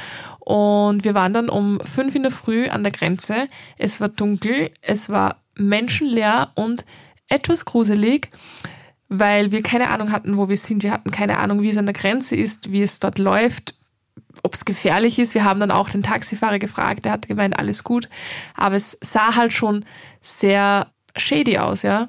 und 0.40 1.04
wir 1.04 1.14
waren 1.14 1.32
dann 1.32 1.48
um 1.48 1.80
fünf 1.80 2.14
in 2.14 2.22
der 2.22 2.32
Früh 2.32 2.68
an 2.68 2.82
der 2.82 2.92
Grenze. 2.92 3.48
Es 3.78 4.00
war 4.00 4.08
dunkel, 4.08 4.70
es 4.80 5.08
war 5.08 5.42
menschenleer 5.56 6.52
und 6.54 6.84
etwas 7.28 7.64
gruselig 7.64 8.30
weil 9.14 9.52
wir 9.52 9.62
keine 9.62 9.90
Ahnung 9.90 10.10
hatten, 10.10 10.38
wo 10.38 10.48
wir 10.48 10.56
sind. 10.56 10.82
Wir 10.82 10.90
hatten 10.90 11.10
keine 11.10 11.36
Ahnung, 11.36 11.60
wie 11.60 11.68
es 11.68 11.76
an 11.76 11.84
der 11.84 11.92
Grenze 11.92 12.34
ist, 12.34 12.72
wie 12.72 12.80
es 12.80 12.98
dort 12.98 13.18
läuft 13.18 13.74
ob 14.42 14.54
es 14.54 14.64
gefährlich 14.64 15.18
ist. 15.18 15.34
Wir 15.34 15.44
haben 15.44 15.60
dann 15.60 15.70
auch 15.70 15.88
den 15.88 16.02
Taxifahrer 16.02 16.58
gefragt, 16.58 17.04
der 17.04 17.12
hat 17.12 17.28
gemeint, 17.28 17.58
alles 17.58 17.84
gut. 17.84 18.08
Aber 18.54 18.76
es 18.76 18.96
sah 19.00 19.36
halt 19.36 19.52
schon 19.52 19.84
sehr 20.20 20.88
shady 21.16 21.58
aus, 21.58 21.82
ja. 21.82 22.08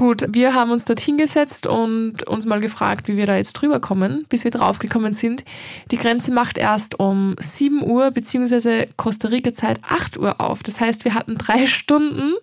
Gut, 0.00 0.26
wir 0.28 0.54
haben 0.54 0.70
uns 0.70 0.84
dort 0.84 1.00
hingesetzt 1.00 1.66
und 1.66 2.22
uns 2.22 2.46
mal 2.46 2.60
gefragt, 2.60 3.08
wie 3.08 3.16
wir 3.16 3.26
da 3.26 3.36
jetzt 3.36 3.54
drüber 3.54 3.80
kommen, 3.80 4.26
bis 4.28 4.44
wir 4.44 4.52
draufgekommen 4.52 5.12
sind. 5.12 5.44
Die 5.90 5.96
Grenze 5.96 6.30
macht 6.30 6.56
erst 6.56 7.00
um 7.00 7.34
7 7.40 7.82
Uhr 7.82 8.12
beziehungsweise 8.12 8.84
Costa 8.96 9.26
Rica 9.26 9.52
Zeit 9.52 9.80
8 9.82 10.16
Uhr 10.16 10.40
auf. 10.40 10.62
Das 10.62 10.78
heißt, 10.78 11.04
wir 11.04 11.14
hatten 11.14 11.36
drei 11.36 11.66
Stunden 11.66 12.34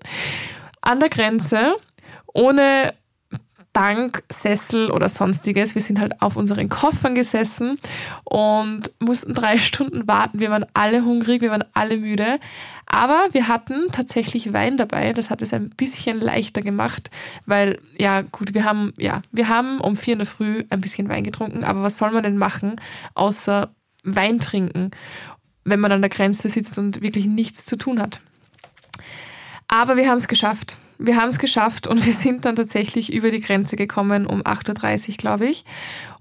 an 0.82 1.00
der 1.00 1.08
Grenze 1.08 1.76
ohne 2.34 2.94
Bank, 3.76 4.24
Sessel 4.32 4.90
oder 4.90 5.10
sonstiges. 5.10 5.76
Wir 5.76 5.82
sind 5.82 6.00
halt 6.00 6.22
auf 6.22 6.38
unseren 6.38 6.70
Koffern 6.70 7.14
gesessen 7.14 7.78
und 8.24 8.90
mussten 9.00 9.34
drei 9.34 9.58
Stunden 9.58 10.08
warten. 10.08 10.40
Wir 10.40 10.50
waren 10.50 10.66
alle 10.74 11.04
hungrig, 11.04 11.42
wir 11.42 11.52
waren 11.52 11.66
alle 11.74 11.98
müde. 11.98 12.40
Aber 12.86 13.28
wir 13.34 13.50
hatten 13.50 13.92
tatsächlich 13.92 14.54
Wein 14.54 14.78
dabei. 14.78 15.12
Das 15.12 15.30
hat 15.30 15.42
es 15.42 15.52
ein 15.52 15.72
bisschen 15.72 16.22
leichter 16.22 16.62
gemacht, 16.62 17.12
weil, 17.46 17.82
ja, 17.98 18.22
gut, 18.22 18.54
wir 18.54 18.64
haben, 18.64 18.94
ja, 18.98 19.22
wir 19.34 19.50
haben 19.50 19.82
um 19.82 19.98
vier 19.98 20.14
in 20.14 20.20
der 20.20 20.26
Früh 20.26 20.64
ein 20.70 20.80
bisschen 20.80 21.10
Wein 21.10 21.26
getrunken. 21.26 21.66
Aber 21.66 21.84
was 21.84 21.98
soll 21.98 22.12
man 22.12 22.24
denn 22.24 22.38
machen, 22.38 22.78
außer 23.14 23.76
Wein 24.06 24.40
trinken, 24.40 24.92
wenn 25.66 25.82
man 25.82 25.92
an 25.92 26.02
der 26.02 26.10
Grenze 26.10 26.48
sitzt 26.48 26.78
und 26.78 27.02
wirklich 27.02 27.26
nichts 27.26 27.66
zu 27.66 27.76
tun 27.76 28.02
hat? 28.02 28.22
Aber 29.68 29.98
wir 29.98 30.10
haben 30.10 30.18
es 30.18 30.30
geschafft 30.30 30.78
wir 30.98 31.18
haben 31.18 31.30
es 31.30 31.40
geschafft 31.40 31.88
und 31.88 32.06
wir 32.06 32.14
sind 32.14 32.46
dann 32.46 32.56
tatsächlich 32.56 33.12
über 33.12 33.32
die 33.32 33.42
Grenze 33.42 33.76
gekommen 33.76 34.26
um 34.26 34.42
8.30 34.42 35.10
Uhr, 35.10 35.16
glaube 35.18 35.48
ich. 35.48 35.66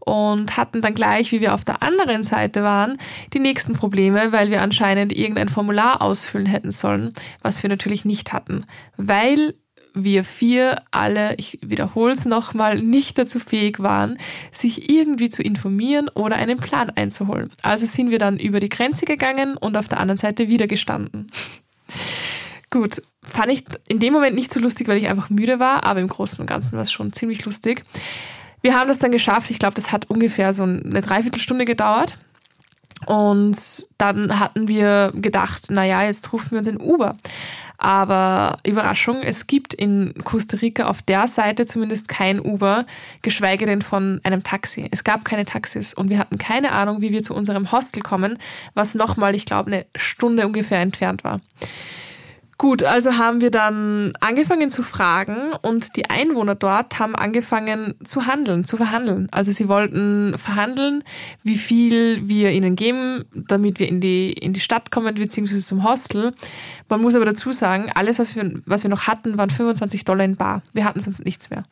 Und 0.01 0.59
hatten 0.59 0.83
dann 0.83 0.95
gleich, 0.95 1.33
wie 1.33 1.41
wir 1.41 1.55
auf 1.55 1.65
der 1.65 1.83
anderen 1.83 2.23
Seite 2.23 2.63
waren, 2.63 2.99
die 3.33 3.39
nächsten 3.39 3.73
Probleme, 3.73 4.33
weil 4.33 4.51
wir 4.51 4.61
anscheinend 4.61 5.13
irgendein 5.17 5.49
Formular 5.49 6.03
ausfüllen 6.03 6.47
hätten 6.47 6.73
sollen, 6.73 7.15
was 7.41 7.63
wir 7.63 7.71
natürlich 7.71 8.05
nicht 8.05 8.35
hatten. 8.35 8.67
Weil 8.99 9.55
wir 9.95 10.25
vier 10.25 10.83
alle, 10.91 11.37
ich 11.37 11.59
wiederhole 11.63 12.13
es 12.13 12.25
nochmal, 12.27 12.83
nicht 12.83 13.17
dazu 13.17 13.39
fähig 13.39 13.81
waren, 13.81 14.19
sich 14.51 14.91
irgendwie 14.91 15.31
zu 15.31 15.43
informieren 15.43 16.09
oder 16.09 16.37
einen 16.37 16.59
Plan 16.59 16.91
einzuholen. 16.91 17.51
Also 17.63 17.87
sind 17.87 18.11
wir 18.11 18.19
dann 18.19 18.39
über 18.39 18.61
die 18.61 18.69
Grenze 18.69 19.07
gegangen 19.07 19.57
und 19.57 19.77
auf 19.77 19.89
der 19.89 20.01
anderen 20.01 20.19
Seite 20.19 20.49
wieder 20.49 20.67
gestanden. 20.67 21.29
Gut, 22.71 23.03
fand 23.25 23.51
ich 23.53 23.65
in 23.89 23.99
dem 23.99 24.13
Moment 24.13 24.35
nicht 24.35 24.53
so 24.53 24.61
lustig, 24.61 24.89
weil 24.89 24.99
ich 24.99 25.09
einfach 25.09 25.31
müde 25.31 25.59
war, 25.59 25.85
aber 25.85 26.01
im 26.01 26.09
Großen 26.09 26.41
und 26.41 26.47
Ganzen 26.47 26.73
war 26.73 26.83
es 26.83 26.93
schon 26.93 27.13
ziemlich 27.13 27.45
lustig. 27.45 27.85
Wir 28.63 28.75
haben 28.75 28.89
das 28.89 28.99
dann 28.99 29.13
geschafft. 29.13 29.51
Ich 29.51 29.59
glaube, 29.59 29.75
das 29.75 29.93
hat 29.93 30.09
ungefähr 30.09 30.53
so 30.53 30.63
eine 30.63 31.03
Dreiviertelstunde 31.03 31.65
gedauert. 31.65 32.17
Und 33.07 33.59
dann 33.99 34.41
hatten 34.41 34.69
wir 34.69 35.13
gedacht, 35.15 35.71
naja, 35.71 36.03
jetzt 36.03 36.33
rufen 36.33 36.53
wir 36.53 36.59
uns 36.59 36.69
in 36.69 36.81
Uber. 36.81 37.17
Aber 37.77 38.57
Überraschung, 38.65 39.23
es 39.23 39.47
gibt 39.47 39.75
in 39.75 40.15
Costa 40.25 40.57
Rica 40.57 40.87
auf 40.87 41.03
der 41.03 41.27
Seite 41.27 41.67
zumindest 41.67 42.09
kein 42.09 42.41
Uber, 42.41 42.87
geschweige 43.21 43.67
denn 43.67 43.83
von 43.83 44.21
einem 44.23 44.43
Taxi. 44.43 44.89
Es 44.91 45.05
gab 45.05 45.25
keine 45.25 45.45
Taxis 45.45 45.93
und 45.93 46.09
wir 46.09 46.19
hatten 46.19 46.39
keine 46.39 46.73
Ahnung, 46.73 47.03
wie 47.03 47.11
wir 47.11 47.23
zu 47.23 47.35
unserem 47.35 47.73
Hostel 47.73 48.03
kommen, 48.03 48.39
was 48.75 48.95
nochmal, 48.95 49.35
ich 49.35 49.45
glaube, 49.45 49.71
eine 49.71 49.87
Stunde 49.97 50.47
ungefähr 50.47 50.81
entfernt 50.81 51.25
war. 51.25 51.41
Gut, 52.57 52.85
also 52.85 53.17
haben 53.19 53.41
wir 53.41 53.51
dann 53.51 54.13
angefangen 54.21 54.71
zu 54.71 54.85
fragen 54.85 55.53
und 55.63 55.97
die 55.97 56.09
Einwohner 56.09 56.55
dort 56.55 57.01
haben 57.01 57.17
angefangen 57.17 57.95
zu 58.05 58.27
handeln, 58.27 58.63
zu 58.63 58.77
verhandeln. 58.77 59.27
Also 59.33 59.51
sie 59.51 59.69
wollten 59.69 60.39
verhandeln, 60.39 61.03
wie 61.43 61.59
viel 61.59 62.29
wir 62.29 62.53
ihnen 62.53 62.77
geben, 62.77 63.25
damit 63.35 63.81
wir 63.81 63.89
in 63.89 64.01
die, 64.01 64.33
in 64.33 64.53
die 64.53 64.61
Stadt 64.61 64.93
kommen, 64.93 65.17
beziehungsweise 65.17 65.67
zum 65.67 65.83
Hostel. 65.83 66.33
Man 66.89 67.01
muss 67.01 67.17
aber 67.17 67.25
dazu 67.25 67.51
sagen, 67.51 67.91
alles, 67.93 68.21
was 68.21 68.37
wir, 68.37 68.61
was 68.67 68.85
wir 68.85 68.91
noch 68.91 69.09
hatten, 69.09 69.37
waren 69.37 69.51
25 69.51 70.05
Dollar 70.05 70.25
in 70.25 70.37
Bar. 70.37 70.63
Wir 70.73 70.85
hatten 70.85 71.01
sonst 71.01 71.25
nichts 71.25 71.51
mehr. 71.51 71.65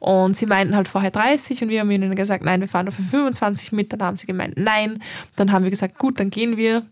Und 0.00 0.36
sie 0.36 0.46
meinten 0.46 0.76
halt 0.76 0.88
vorher 0.88 1.10
30 1.10 1.62
und 1.62 1.70
wir 1.70 1.80
haben 1.80 1.90
ihnen 1.90 2.14
gesagt, 2.14 2.44
nein, 2.44 2.60
wir 2.60 2.68
fahren 2.68 2.84
nur 2.84 2.92
für 2.92 3.02
25 3.02 3.72
mit. 3.72 3.90
Dann 3.92 4.02
haben 4.02 4.16
sie 4.16 4.26
gemeint, 4.26 4.54
nein. 4.58 5.02
Dann 5.36 5.50
haben 5.50 5.64
wir 5.64 5.70
gesagt, 5.70 5.98
gut, 5.98 6.20
dann 6.20 6.28
gehen 6.28 6.58
wir 6.58 6.82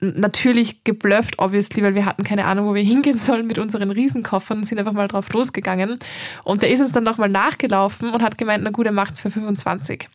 natürlich 0.00 0.82
geblufft, 0.84 1.38
obviously, 1.38 1.82
weil 1.82 1.94
wir 1.94 2.06
hatten 2.06 2.24
keine 2.24 2.46
Ahnung, 2.46 2.66
wo 2.66 2.74
wir 2.74 2.82
hingehen 2.82 3.18
sollen 3.18 3.46
mit 3.46 3.58
unseren 3.58 3.90
Riesenkoffern 3.90 4.64
sind 4.64 4.78
einfach 4.78 4.92
mal 4.92 5.08
drauf 5.08 5.30
losgegangen. 5.32 5.98
Und 6.44 6.62
der 6.62 6.70
ist 6.70 6.80
uns 6.80 6.92
dann 6.92 7.04
nochmal 7.04 7.28
nachgelaufen 7.28 8.10
und 8.10 8.22
hat 8.22 8.38
gemeint, 8.38 8.64
na 8.64 8.70
gut, 8.70 8.86
er 8.86 8.92
macht's 8.92 9.20
für 9.20 9.30
25. 9.30 10.08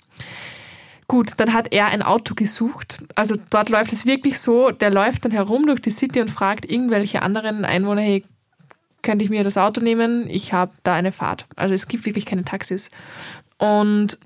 Gut, 1.08 1.34
dann 1.38 1.54
hat 1.54 1.72
er 1.72 1.88
ein 1.88 2.02
Auto 2.02 2.34
gesucht. 2.34 3.04
Also 3.14 3.36
dort 3.52 3.70
läuft 3.70 3.94
es 3.94 4.08
wirklich 4.08 4.40
so, 4.40 4.72
der 4.72 4.90
läuft 4.90 5.24
dann 5.24 5.32
herum 5.32 5.68
durch 5.68 5.80
die 5.80 5.92
City 5.92 6.20
und 6.20 6.32
fragt 6.32 6.66
irgendwelche 6.66 7.22
anderen 7.22 7.64
Einwohner, 7.64 8.02
hey, 8.02 8.24
könnte 9.04 9.24
ich 9.24 9.30
mir 9.30 9.44
das 9.44 9.56
Auto 9.56 9.82
nehmen? 9.82 10.28
Ich 10.28 10.52
habe 10.52 10.72
da 10.82 10.96
eine 10.96 11.12
Fahrt. 11.12 11.46
Also 11.56 11.76
es 11.76 11.88
gibt 11.88 12.06
wirklich 12.08 12.26
keine 12.26 12.44
Taxis. 12.44 12.90
Und 13.60 14.18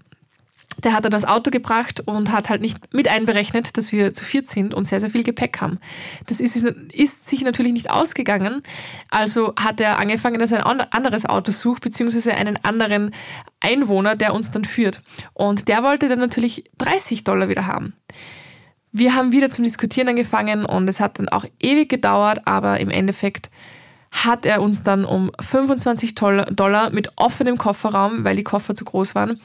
der 0.83 0.93
hat 0.93 1.03
dann 1.03 1.11
das 1.11 1.25
Auto 1.25 1.51
gebracht 1.51 2.01
und 2.05 2.31
hat 2.31 2.49
halt 2.49 2.61
nicht 2.61 2.93
mit 2.93 3.07
einberechnet, 3.07 3.77
dass 3.77 3.91
wir 3.91 4.13
zu 4.13 4.23
viert 4.23 4.49
sind 4.49 4.73
und 4.73 4.85
sehr, 4.85 4.99
sehr 4.99 5.09
viel 5.09 5.23
Gepäck 5.23 5.59
haben. 5.61 5.79
Das 6.27 6.39
ist, 6.39 6.55
ist 6.55 7.29
sich 7.29 7.41
natürlich 7.41 7.73
nicht 7.73 7.89
ausgegangen. 7.89 8.63
Also 9.09 9.53
hat 9.57 9.79
er 9.79 9.99
angefangen, 9.99 10.39
dass 10.39 10.51
er 10.51 10.65
ein 10.65 10.81
anderes 10.81 11.25
Auto 11.25 11.51
sucht, 11.51 11.83
beziehungsweise 11.83 12.33
einen 12.33 12.57
anderen 12.63 13.13
Einwohner, 13.59 14.15
der 14.15 14.33
uns 14.33 14.51
dann 14.51 14.65
führt. 14.65 15.01
Und 15.33 15.67
der 15.67 15.83
wollte 15.83 16.09
dann 16.09 16.19
natürlich 16.19 16.63
30 16.77 17.23
Dollar 17.23 17.49
wieder 17.49 17.67
haben. 17.67 17.93
Wir 18.91 19.15
haben 19.15 19.31
wieder 19.31 19.51
zum 19.51 19.63
Diskutieren 19.63 20.09
angefangen 20.09 20.65
und 20.65 20.89
es 20.89 20.99
hat 20.99 21.19
dann 21.19 21.29
auch 21.29 21.45
ewig 21.59 21.89
gedauert, 21.89 22.41
aber 22.45 22.79
im 22.79 22.89
Endeffekt 22.89 23.51
hat 24.11 24.45
er 24.45 24.61
uns 24.61 24.81
dann 24.81 25.05
um 25.05 25.31
25 25.39 26.15
Dollar 26.15 26.89
mit 26.89 27.11
offenem 27.15 27.57
Kofferraum, 27.57 28.23
weil 28.23 28.35
die 28.35 28.43
Koffer 28.43 28.73
zu 28.73 28.85
groß 28.85 29.13
waren, 29.13 29.39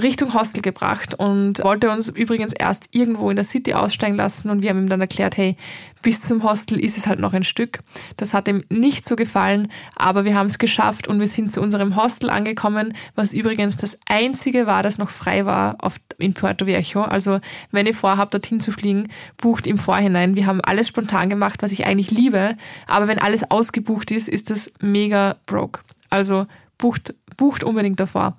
Richtung 0.00 0.34
Hostel 0.34 0.62
gebracht 0.62 1.14
und 1.14 1.62
wollte 1.64 1.90
uns 1.90 2.08
übrigens 2.08 2.52
erst 2.52 2.88
irgendwo 2.92 3.28
in 3.30 3.36
der 3.36 3.44
City 3.44 3.74
aussteigen 3.74 4.16
lassen 4.16 4.48
und 4.50 4.62
wir 4.62 4.70
haben 4.70 4.82
ihm 4.82 4.88
dann 4.88 5.00
erklärt, 5.00 5.36
hey, 5.36 5.56
bis 6.02 6.20
zum 6.22 6.44
Hostel 6.44 6.78
ist 6.78 6.96
es 6.96 7.06
halt 7.06 7.18
noch 7.18 7.32
ein 7.32 7.44
Stück. 7.44 7.80
Das 8.16 8.32
hat 8.32 8.48
ihm 8.48 8.64
nicht 8.68 9.06
so 9.06 9.16
gefallen, 9.16 9.70
aber 9.96 10.24
wir 10.24 10.34
haben 10.34 10.46
es 10.46 10.58
geschafft 10.58 11.08
und 11.08 11.20
wir 11.20 11.26
sind 11.26 11.52
zu 11.52 11.60
unserem 11.60 11.96
Hostel 11.96 12.30
angekommen, 12.30 12.94
was 13.16 13.32
übrigens 13.32 13.76
das 13.76 13.98
einzige 14.06 14.66
war, 14.66 14.82
das 14.82 14.96
noch 14.96 15.10
frei 15.10 15.44
war 15.44 15.76
auf, 15.80 15.96
in 16.18 16.34
Puerto 16.34 16.66
Viejo. 16.66 17.02
Also 17.02 17.40
wenn 17.72 17.86
ihr 17.86 17.94
vorhabt, 17.94 18.32
dorthin 18.32 18.60
zu 18.60 18.72
fliegen, 18.72 19.08
bucht 19.36 19.66
im 19.66 19.76
Vorhinein. 19.76 20.36
Wir 20.36 20.46
haben 20.46 20.60
alles 20.60 20.88
spontan 20.88 21.28
gemacht, 21.28 21.62
was 21.62 21.72
ich 21.72 21.84
eigentlich 21.84 22.10
liebe, 22.10 22.56
aber 22.86 23.08
wenn 23.08 23.18
alles 23.18 23.50
ausgebucht 23.50 24.10
ist, 24.10 24.28
ist 24.28 24.50
das 24.50 24.70
mega 24.80 25.36
broke. 25.46 25.80
Also 26.08 26.46
bucht, 26.78 27.14
bucht 27.36 27.64
unbedingt 27.64 28.00
davor. 28.00 28.36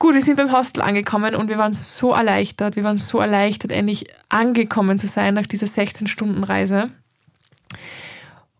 Gut, 0.00 0.14
wir 0.14 0.22
sind 0.22 0.36
beim 0.36 0.52
Hostel 0.52 0.80
angekommen 0.80 1.34
und 1.34 1.48
wir 1.48 1.58
waren 1.58 1.72
so 1.72 2.12
erleichtert. 2.12 2.76
Wir 2.76 2.84
waren 2.84 2.98
so 2.98 3.18
erleichtert, 3.18 3.72
endlich 3.72 4.06
angekommen 4.28 4.96
zu 4.96 5.08
sein 5.08 5.34
nach 5.34 5.46
dieser 5.46 5.66
16-Stunden-Reise. 5.66 6.90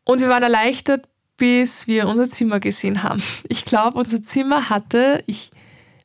Und 0.02 0.20
wir 0.20 0.28
waren 0.28 0.42
erleichtert, 0.42 1.06
bis 1.36 1.86
wir 1.86 2.08
unser 2.08 2.28
Zimmer 2.28 2.58
gesehen 2.58 3.04
haben. 3.04 3.22
Ich 3.48 3.64
glaube, 3.64 3.98
unser 3.98 4.20
Zimmer 4.20 4.68
hatte, 4.68 5.22
ich 5.26 5.52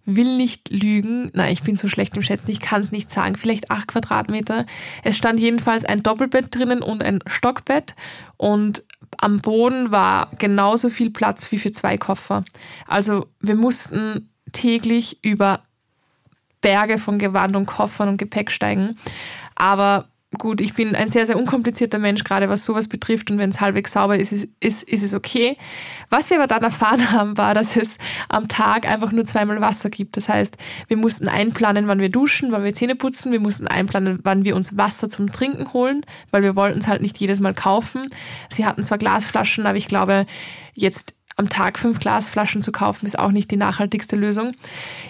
will 0.05 0.37
nicht 0.37 0.69
lügen, 0.69 1.31
nein, 1.33 1.51
ich 1.51 1.63
bin 1.63 1.77
so 1.77 1.87
schlecht 1.87 2.15
im 2.15 2.21
Schätzen, 2.21 2.51
ich 2.51 2.59
kann 2.59 2.81
es 2.81 2.91
nicht 2.91 3.09
sagen, 3.09 3.35
vielleicht 3.35 3.71
acht 3.71 3.87
Quadratmeter. 3.87 4.65
Es 5.03 5.17
stand 5.17 5.39
jedenfalls 5.39 5.83
ein 5.83 6.03
Doppelbett 6.03 6.53
drinnen 6.53 6.83
und 6.83 7.03
ein 7.03 7.19
Stockbett 7.25 7.95
und 8.37 8.83
am 9.17 9.41
Boden 9.41 9.91
war 9.91 10.29
genauso 10.37 10.89
viel 10.89 11.09
Platz 11.09 11.51
wie 11.51 11.59
für 11.59 11.71
zwei 11.71 11.97
Koffer. 11.97 12.43
Also 12.87 13.27
wir 13.39 13.55
mussten 13.55 14.29
täglich 14.53 15.17
über 15.21 15.61
Berge 16.61 16.97
von 16.97 17.19
Gewand 17.19 17.55
und 17.55 17.65
Koffern 17.65 18.09
und 18.09 18.17
Gepäck 18.17 18.51
steigen. 18.51 18.97
Aber 19.55 20.07
gut, 20.39 20.61
ich 20.61 20.73
bin 20.73 20.95
ein 20.95 21.07
sehr, 21.07 21.25
sehr 21.25 21.37
unkomplizierter 21.37 21.99
Mensch, 21.99 22.23
gerade 22.23 22.49
was 22.49 22.63
sowas 22.63 22.87
betrifft. 22.87 23.29
Und 23.29 23.37
wenn 23.37 23.49
es 23.49 23.61
halbwegs 23.61 23.91
sauber 23.91 24.17
ist, 24.17 24.31
ist, 24.31 24.47
ist, 24.59 24.83
ist 24.83 25.03
es 25.03 25.13
okay. 25.13 25.57
Was 26.09 26.29
wir 26.29 26.37
aber 26.37 26.47
dann 26.47 26.63
erfahren 26.63 27.11
haben, 27.11 27.37
war, 27.37 27.53
dass 27.53 27.75
es 27.75 27.97
am 28.29 28.47
Tag 28.47 28.87
einfach 28.87 29.11
nur 29.11 29.25
zweimal 29.25 29.61
Wasser 29.61 29.89
gibt. 29.89 30.17
Das 30.17 30.29
heißt, 30.29 30.57
wir 30.87 30.97
mussten 30.97 31.27
einplanen, 31.27 31.87
wann 31.87 31.99
wir 31.99 32.09
duschen, 32.09 32.51
wann 32.51 32.63
wir 32.63 32.73
Zähne 32.73 32.95
putzen. 32.95 33.31
Wir 33.31 33.39
mussten 33.39 33.67
einplanen, 33.67 34.19
wann 34.23 34.43
wir 34.43 34.55
uns 34.55 34.75
Wasser 34.77 35.09
zum 35.09 35.31
Trinken 35.31 35.73
holen, 35.73 36.05
weil 36.31 36.41
wir 36.41 36.55
wollten 36.55 36.79
es 36.79 36.87
halt 36.87 37.01
nicht 37.01 37.17
jedes 37.17 37.39
Mal 37.39 37.53
kaufen. 37.53 38.09
Sie 38.49 38.65
hatten 38.65 38.83
zwar 38.83 38.97
Glasflaschen, 38.97 39.65
aber 39.65 39.77
ich 39.77 39.87
glaube, 39.87 40.25
jetzt 40.73 41.12
am 41.35 41.49
Tag 41.49 41.79
fünf 41.79 41.99
Glasflaschen 41.99 42.61
zu 42.61 42.71
kaufen, 42.71 43.05
ist 43.05 43.17
auch 43.17 43.31
nicht 43.31 43.51
die 43.51 43.57
nachhaltigste 43.57 44.15
Lösung. 44.15 44.53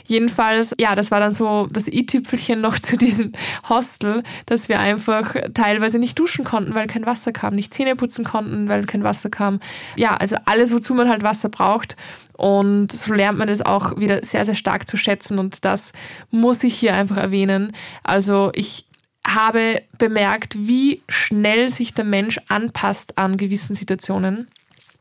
Jedenfalls, 0.05 0.73
ja, 0.79 0.95
das 0.95 1.11
war 1.11 1.19
dann 1.19 1.31
so 1.31 1.67
das 1.71 1.87
i-Tüpfelchen 1.87 2.61
noch 2.61 2.79
zu 2.79 2.97
diesem 2.97 3.33
Hostel, 3.67 4.23
dass 4.45 4.69
wir 4.69 4.79
einfach 4.79 5.35
teilweise 5.53 5.99
nicht 5.99 6.17
duschen 6.17 6.45
konnten, 6.45 6.75
weil 6.75 6.87
kein 6.87 7.05
Wasser 7.05 7.31
kam, 7.31 7.55
nicht 7.55 7.73
Zähne 7.73 7.95
putzen 7.95 8.25
konnten, 8.25 8.69
weil 8.69 8.85
kein 8.85 9.03
Wasser 9.03 9.29
kam. 9.29 9.59
Ja, 9.95 10.15
also 10.17 10.37
alles, 10.45 10.71
wozu 10.71 10.93
man 10.93 11.09
halt 11.09 11.23
Wasser 11.23 11.49
braucht. 11.49 11.95
Und 12.35 12.91
so 12.91 13.13
lernt 13.13 13.37
man 13.37 13.47
das 13.47 13.61
auch 13.61 13.97
wieder 13.97 14.23
sehr, 14.23 14.43
sehr 14.43 14.55
stark 14.55 14.87
zu 14.87 14.97
schätzen 14.97 15.37
und 15.37 15.63
das 15.65 15.93
muss 16.31 16.63
ich 16.63 16.73
hier 16.75 16.95
einfach 16.95 17.17
erwähnen. 17.17 17.73
Also 18.03 18.51
ich 18.55 18.85
habe 19.25 19.81
bemerkt, 19.97 20.55
wie 20.57 21.01
schnell 21.07 21.69
sich 21.69 21.93
der 21.93 22.05
Mensch 22.05 22.39
anpasst 22.47 23.17
an 23.17 23.37
gewissen 23.37 23.75
Situationen. 23.75 24.47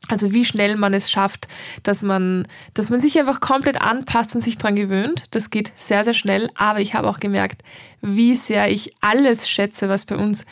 Also 0.09 0.33
wie 0.33 0.45
schnell 0.45 0.77
man 0.77 0.95
es 0.95 1.11
schafft, 1.11 1.49
dass 1.85 2.03
man, 2.03 2.49
dass 2.75 2.91
man 2.91 3.01
sich 3.01 3.19
einfach 3.19 3.41
komplett 3.41 3.81
anpasst 3.81 4.35
und 4.35 4.43
sich 4.43 4.59
dran 4.59 4.77
gewöhnt. 4.77 5.25
Das 5.31 5.51
geht 5.51 5.73
sehr, 5.77 6.05
sehr 6.05 6.15
schnell. 6.15 6.51
Aber 6.55 6.81
ich 6.81 6.95
habe 6.95 7.09
auch 7.09 7.21
gemerkt, 7.21 7.63
wie 8.01 8.35
sehr 8.35 8.71
ich 8.71 8.95
alles 9.01 9.49
schätze, 9.49 9.89
was 9.89 10.05
bei 10.05 10.17
uns 10.17 10.45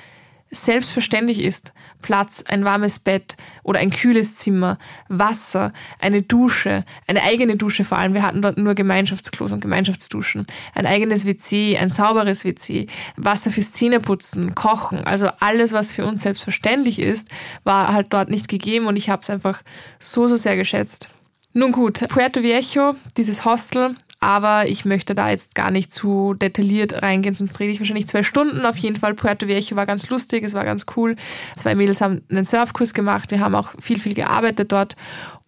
selbstverständlich 0.50 1.40
ist. 1.40 1.72
Platz, 2.02 2.42
ein 2.46 2.64
warmes 2.64 2.98
Bett 2.98 3.36
oder 3.62 3.80
ein 3.80 3.90
kühles 3.90 4.36
Zimmer, 4.36 4.78
Wasser, 5.08 5.72
eine 5.98 6.22
Dusche, 6.22 6.84
eine 7.06 7.22
eigene 7.22 7.56
Dusche 7.56 7.84
vor 7.84 7.98
allem. 7.98 8.14
Wir 8.14 8.22
hatten 8.22 8.42
dort 8.42 8.58
nur 8.58 8.74
Gemeinschaftsklos 8.74 9.52
und 9.52 9.60
Gemeinschaftsduschen, 9.60 10.46
ein 10.74 10.86
eigenes 10.86 11.26
WC, 11.26 11.76
ein 11.78 11.88
sauberes 11.88 12.44
WC, 12.44 12.86
Wasser 13.16 13.50
fürs 13.50 13.72
Zähneputzen, 13.72 14.54
Kochen. 14.54 15.04
Also 15.04 15.28
alles, 15.40 15.72
was 15.72 15.92
für 15.92 16.06
uns 16.06 16.22
selbstverständlich 16.22 16.98
ist, 16.98 17.28
war 17.64 17.92
halt 17.92 18.08
dort 18.10 18.30
nicht 18.30 18.48
gegeben 18.48 18.86
und 18.86 18.96
ich 18.96 19.10
habe 19.10 19.22
es 19.22 19.30
einfach 19.30 19.62
so, 19.98 20.28
so 20.28 20.36
sehr 20.36 20.56
geschätzt. 20.56 21.08
Nun 21.52 21.72
gut, 21.72 22.06
Puerto 22.08 22.42
Viejo, 22.42 22.94
dieses 23.16 23.44
Hostel, 23.44 23.96
aber 24.20 24.68
ich 24.68 24.84
möchte 24.84 25.14
da 25.14 25.30
jetzt 25.30 25.54
gar 25.54 25.70
nicht 25.70 25.92
zu 25.92 26.34
detailliert 26.34 27.02
reingehen, 27.02 27.34
sonst 27.34 27.58
rede 27.58 27.72
ich 27.72 27.80
wahrscheinlich 27.80 28.06
zwei 28.06 28.22
Stunden. 28.22 28.66
Auf 28.66 28.76
jeden 28.76 28.96
Fall, 28.96 29.14
Puerto 29.14 29.48
Viejo 29.48 29.76
war 29.76 29.86
ganz 29.86 30.08
lustig, 30.10 30.44
es 30.44 30.52
war 30.52 30.64
ganz 30.64 30.84
cool. 30.94 31.16
Zwei 31.56 31.74
Mädels 31.74 32.02
haben 32.02 32.22
einen 32.30 32.44
Surfkurs 32.44 32.92
gemacht, 32.92 33.30
wir 33.30 33.40
haben 33.40 33.54
auch 33.54 33.70
viel, 33.80 33.98
viel 33.98 34.14
gearbeitet 34.14 34.72
dort. 34.72 34.94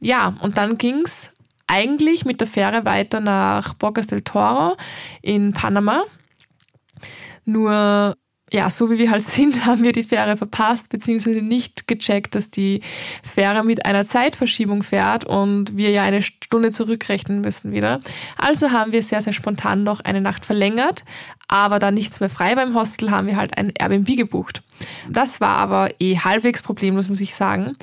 Ja, 0.01 0.35
und 0.41 0.57
dann 0.57 0.79
ging's 0.79 1.31
eigentlich 1.67 2.25
mit 2.25 2.41
der 2.41 2.49
Fähre 2.49 2.85
weiter 2.87 3.21
nach 3.21 3.75
Bocas 3.75 4.07
del 4.07 4.23
Toro 4.23 4.77
in 5.21 5.53
Panama. 5.53 6.05
Nur 7.45 8.17
ja, 8.53 8.69
so 8.69 8.91
wie 8.91 8.99
wir 8.99 9.11
halt 9.11 9.23
sind, 9.23 9.65
haben 9.67 9.83
wir 9.83 9.93
die 9.93 10.05
Fähre 10.05 10.37
verpasst, 10.37 10.89
beziehungsweise 10.91 11.41
nicht 11.41 11.89
gecheckt, 11.89 12.35
dass 12.35 12.51
die 12.51 12.83
Fähre 13.23 13.65
mit 13.65 13.87
einer 13.87 14.07
Zeitverschiebung 14.07 14.83
fährt 14.83 15.25
und 15.25 15.77
wir 15.77 15.91
ja 15.91 16.03
eine 16.03 16.23
Stunde 16.23 16.71
zurückrechnen 16.71 17.41
müssen 17.41 17.73
wieder. 17.73 17.99
Also 18.37 18.71
haben 18.71 18.93
wir 18.93 19.03
sehr, 19.03 19.23
sehr 19.23 19.33
spontan 19.33 19.83
noch 19.83 20.01
eine 20.01 20.21
Nacht 20.21 20.45
verlängert, 20.45 21.05
aber 21.49 21.79
da 21.79 21.91
nichts 21.91 22.21
mehr 22.21 22.29
frei 22.29 22.55
beim 22.55 22.75
Hostel, 22.75 23.11
haben 23.11 23.27
wir 23.27 23.37
halt 23.37 23.57
ein 23.57 23.73
Airbnb 23.77 24.17
gebucht. 24.17 24.63
Das 25.09 25.41
war 25.41 25.57
aber 25.57 25.91
eh 25.99 26.19
halbwegs 26.19 26.63
problemlos, 26.63 27.09
muss 27.09 27.21
ich 27.21 27.35
sagen. 27.35 27.77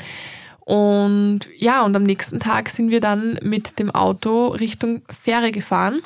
Und 0.60 1.48
ja, 1.58 1.84
und 1.84 1.96
am 1.96 2.04
nächsten 2.04 2.40
Tag 2.40 2.70
sind 2.70 2.92
wir 2.92 3.00
dann 3.00 3.40
mit 3.42 3.80
dem 3.80 3.90
Auto 3.90 4.50
Richtung 4.50 5.02
Fähre 5.10 5.50
gefahren 5.50 6.04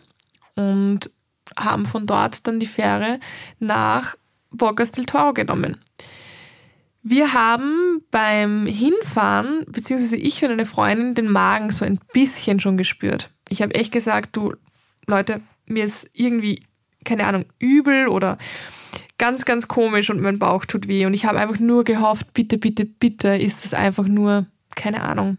und 0.56 1.10
haben 1.58 1.86
von 1.86 2.08
dort 2.08 2.48
dann 2.48 2.62
die 2.62 2.66
Fähre 2.66 3.20
nach 3.60 4.16
Bocas 4.54 4.92
del 4.92 5.06
Toro 5.06 5.34
genommen. 5.34 5.78
Wir 7.02 7.34
haben 7.34 8.02
beim 8.12 8.66
Hinfahren, 8.66 9.66
beziehungsweise 9.68 10.16
ich 10.16 10.42
und 10.44 10.52
eine 10.52 10.66
Freundin, 10.66 11.16
den 11.16 11.30
Magen 11.30 11.70
so 11.70 11.84
ein 11.84 12.00
bisschen 12.14 12.62
schon 12.62 12.78
gespürt. 12.78 13.30
Ich 13.50 13.62
habe 13.62 13.76
echt 13.76 13.92
gesagt, 13.92 14.36
du 14.38 14.54
Leute, 15.06 15.42
mir 15.66 15.84
ist 15.84 16.10
irgendwie, 16.14 16.64
keine 17.04 17.28
Ahnung, 17.28 17.46
übel 17.60 18.08
oder 18.08 18.38
ganz, 19.18 19.46
ganz 19.46 19.68
komisch 19.68 20.10
und 20.10 20.22
mein 20.22 20.40
Bauch 20.40 20.66
tut 20.66 20.88
weh. 20.88 21.06
Und 21.06 21.14
ich 21.14 21.26
habe 21.26 21.40
einfach 21.40 21.60
nur 21.60 21.84
gehofft, 21.84 22.34
bitte, 22.34 22.58
bitte, 22.58 22.86
bitte 22.86 23.36
ist 23.36 23.64
das 23.64 23.74
einfach 23.74 24.08
nur, 24.08 24.46
keine 24.76 25.02
Ahnung, 25.02 25.38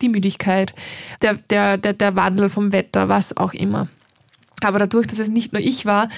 die 0.00 0.08
Müdigkeit, 0.08 0.74
der, 1.22 1.34
der, 1.34 1.76
der, 1.78 1.92
der 1.92 2.14
Wandel 2.14 2.48
vom 2.48 2.72
Wetter, 2.72 3.08
was 3.08 3.36
auch 3.36 3.54
immer. 3.54 3.88
Aber 4.60 4.78
dadurch, 4.78 5.06
dass 5.06 5.18
es 5.18 5.28
nicht 5.28 5.52
nur 5.52 5.62
ich 5.62 5.86
war, 5.86 6.08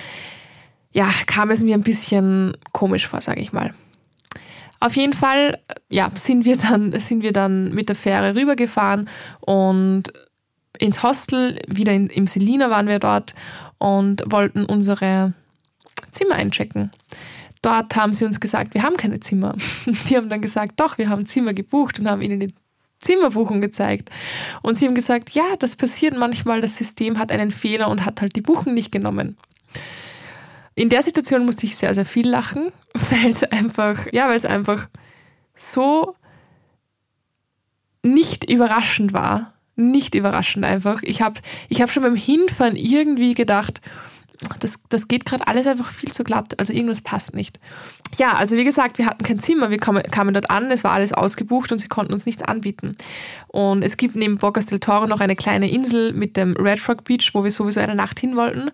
ja, 0.92 1.10
kam 1.26 1.50
es 1.50 1.62
mir 1.62 1.74
ein 1.74 1.82
bisschen 1.82 2.56
komisch 2.72 3.06
vor, 3.06 3.20
sage 3.20 3.40
ich 3.40 3.52
mal. 3.52 3.74
Auf 4.80 4.96
jeden 4.96 5.12
Fall, 5.12 5.58
ja, 5.90 6.10
sind 6.14 6.44
wir 6.44 6.56
dann, 6.56 6.98
sind 6.98 7.22
wir 7.22 7.32
dann 7.32 7.74
mit 7.74 7.88
der 7.88 7.96
Fähre 7.96 8.34
rübergefahren 8.34 9.08
und 9.40 10.04
ins 10.78 11.02
Hostel, 11.02 11.60
wieder 11.66 11.92
in, 11.92 12.08
im 12.08 12.26
Selina 12.26 12.70
waren 12.70 12.88
wir 12.88 12.98
dort 12.98 13.34
und 13.78 14.22
wollten 14.26 14.64
unsere 14.64 15.34
Zimmer 16.12 16.36
einchecken. 16.36 16.90
Dort 17.60 17.94
haben 17.94 18.14
sie 18.14 18.24
uns 18.24 18.40
gesagt, 18.40 18.72
wir 18.72 18.82
haben 18.82 18.96
keine 18.96 19.20
Zimmer. 19.20 19.54
Wir 19.84 20.16
haben 20.16 20.30
dann 20.30 20.40
gesagt, 20.40 20.80
doch, 20.80 20.96
wir 20.96 21.10
haben 21.10 21.26
Zimmer 21.26 21.52
gebucht 21.52 21.98
und 21.98 22.08
haben 22.08 22.22
ihnen 22.22 22.40
die 22.40 22.54
Zimmerbuchung 23.00 23.60
gezeigt. 23.60 24.10
Und 24.62 24.76
sie 24.76 24.86
haben 24.86 24.94
gesagt, 24.94 25.30
ja, 25.30 25.56
das 25.58 25.76
passiert 25.76 26.16
manchmal, 26.16 26.62
das 26.62 26.76
System 26.76 27.18
hat 27.18 27.30
einen 27.30 27.50
Fehler 27.50 27.88
und 27.88 28.06
hat 28.06 28.22
halt 28.22 28.34
die 28.34 28.40
Buchung 28.40 28.72
nicht 28.72 28.90
genommen 28.90 29.36
in 30.80 30.88
der 30.88 31.02
Situation 31.02 31.44
musste 31.44 31.66
ich 31.66 31.76
sehr, 31.76 31.94
sehr 31.94 32.06
viel 32.06 32.26
lachen, 32.26 32.72
weil 33.10 33.30
es 33.30 33.44
einfach, 33.44 34.06
ja, 34.12 34.28
weil 34.28 34.36
es 34.36 34.46
einfach 34.46 34.88
so 35.54 36.16
nicht 38.02 38.50
überraschend 38.50 39.12
war. 39.12 39.52
Nicht 39.76 40.14
überraschend 40.14 40.64
einfach. 40.64 41.02
Ich 41.02 41.20
habe 41.22 41.40
ich 41.68 41.80
hab 41.80 41.90
schon 41.90 42.02
beim 42.02 42.16
Hinfahren 42.16 42.76
irgendwie 42.76 43.34
gedacht, 43.34 43.80
das, 44.58 44.72
das 44.88 45.06
geht 45.06 45.26
gerade 45.26 45.46
alles 45.46 45.66
einfach 45.66 45.90
viel 45.90 46.12
zu 46.12 46.24
glatt. 46.24 46.58
Also 46.58 46.72
irgendwas 46.72 47.02
passt 47.02 47.34
nicht. 47.34 47.60
Ja, 48.16 48.32
also 48.34 48.56
wie 48.56 48.64
gesagt, 48.64 48.96
wir 48.96 49.04
hatten 49.04 49.22
kein 49.22 49.38
Zimmer. 49.38 49.68
Wir 49.68 49.78
kamen, 49.78 50.02
kamen 50.02 50.32
dort 50.32 50.50
an, 50.50 50.70
es 50.70 50.82
war 50.82 50.92
alles 50.92 51.12
ausgebucht 51.12 51.72
und 51.72 51.78
sie 51.78 51.88
konnten 51.88 52.14
uns 52.14 52.24
nichts 52.24 52.42
anbieten. 52.42 52.96
Und 53.48 53.84
es 53.84 53.98
gibt 53.98 54.16
neben 54.16 54.38
Bocas 54.38 54.64
del 54.64 54.80
Toro 54.80 55.06
noch 55.06 55.20
eine 55.20 55.36
kleine 55.36 55.70
Insel 55.70 56.14
mit 56.14 56.38
dem 56.38 56.56
Red 56.56 56.80
Frog 56.80 57.04
Beach, 57.04 57.30
wo 57.34 57.44
wir 57.44 57.50
sowieso 57.50 57.80
eine 57.80 57.94
Nacht 57.94 58.18
hin 58.18 58.34
wollten. 58.34 58.70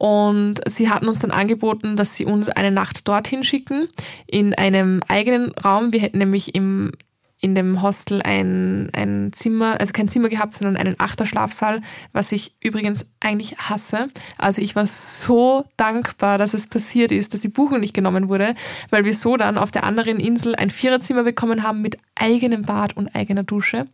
Und 0.00 0.62
sie 0.66 0.88
hatten 0.88 1.08
uns 1.08 1.18
dann 1.18 1.30
angeboten, 1.30 1.94
dass 1.94 2.14
sie 2.14 2.24
uns 2.24 2.48
eine 2.48 2.70
Nacht 2.70 3.06
dorthin 3.06 3.44
schicken, 3.44 3.86
in 4.26 4.54
einem 4.54 5.02
eigenen 5.06 5.52
Raum. 5.52 5.92
Wir 5.92 6.00
hätten 6.00 6.16
nämlich 6.16 6.54
im 6.54 6.92
in 7.40 7.54
dem 7.54 7.80
Hostel 7.80 8.20
ein, 8.22 8.90
ein 8.92 9.32
Zimmer, 9.32 9.80
also 9.80 9.92
kein 9.92 10.08
Zimmer 10.08 10.28
gehabt, 10.28 10.54
sondern 10.54 10.76
einen 10.76 10.96
Achterschlafsaal, 10.98 11.80
was 12.12 12.32
ich 12.32 12.54
übrigens 12.60 13.10
eigentlich 13.18 13.56
hasse. 13.56 14.08
Also 14.36 14.60
ich 14.60 14.76
war 14.76 14.86
so 14.86 15.64
dankbar, 15.78 16.36
dass 16.36 16.52
es 16.52 16.66
passiert 16.66 17.10
ist, 17.10 17.32
dass 17.32 17.40
die 17.40 17.48
Buchung 17.48 17.80
nicht 17.80 17.94
genommen 17.94 18.28
wurde, 18.28 18.54
weil 18.90 19.06
wir 19.06 19.14
so 19.14 19.38
dann 19.38 19.56
auf 19.56 19.70
der 19.70 19.84
anderen 19.84 20.20
Insel 20.20 20.54
ein 20.54 20.68
Viererzimmer 20.68 21.22
bekommen 21.22 21.62
haben 21.62 21.80
mit 21.80 21.96
eigenem 22.14 22.62
Bad 22.62 22.96
und 22.96 23.14
eigener 23.14 23.42
Dusche. 23.42 23.86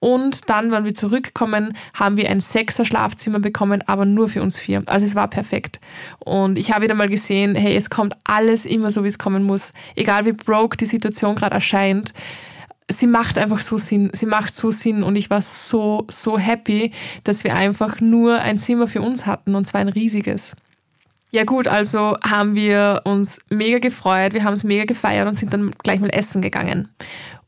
Und 0.00 0.48
dann, 0.48 0.70
wenn 0.70 0.84
wir 0.84 0.94
zurückkommen, 0.94 1.76
haben 1.92 2.16
wir 2.16 2.30
ein 2.30 2.40
Sechser 2.40 2.84
Schlafzimmer 2.84 3.40
bekommen, 3.40 3.82
aber 3.86 4.06
nur 4.06 4.28
für 4.28 4.42
uns 4.42 4.58
vier. 4.58 4.82
Also 4.86 5.04
es 5.04 5.14
war 5.14 5.28
perfekt. 5.28 5.80
Und 6.20 6.56
ich 6.56 6.72
habe 6.72 6.84
wieder 6.84 6.94
mal 6.94 7.08
gesehen, 7.08 7.54
hey, 7.54 7.76
es 7.76 7.90
kommt 7.90 8.14
alles 8.24 8.64
immer 8.64 8.90
so, 8.90 9.04
wie 9.04 9.08
es 9.08 9.18
kommen 9.18 9.42
muss. 9.42 9.72
Egal 9.96 10.24
wie 10.24 10.32
broke 10.32 10.76
die 10.76 10.86
Situation 10.86 11.34
gerade 11.34 11.54
erscheint 11.54 12.14
sie 12.90 13.06
macht 13.06 13.38
einfach 13.38 13.58
so 13.58 13.78
Sinn. 13.78 14.10
Sie 14.14 14.26
macht 14.26 14.54
so 14.54 14.70
Sinn 14.70 15.02
und 15.02 15.16
ich 15.16 15.30
war 15.30 15.42
so, 15.42 16.06
so 16.10 16.38
happy, 16.38 16.92
dass 17.24 17.44
wir 17.44 17.54
einfach 17.54 18.00
nur 18.00 18.40
ein 18.40 18.58
Zimmer 18.58 18.88
für 18.88 19.02
uns 19.02 19.26
hatten 19.26 19.54
und 19.54 19.66
zwar 19.66 19.80
ein 19.80 19.88
riesiges. 19.88 20.54
Ja 21.30 21.44
gut, 21.44 21.68
also 21.68 22.16
haben 22.22 22.54
wir 22.54 23.02
uns 23.04 23.38
mega 23.50 23.78
gefreut, 23.78 24.32
wir 24.32 24.44
haben 24.44 24.54
es 24.54 24.64
mega 24.64 24.86
gefeiert 24.86 25.28
und 25.28 25.34
sind 25.34 25.52
dann 25.52 25.72
gleich 25.82 26.00
mal 26.00 26.08
essen 26.08 26.40
gegangen. 26.40 26.88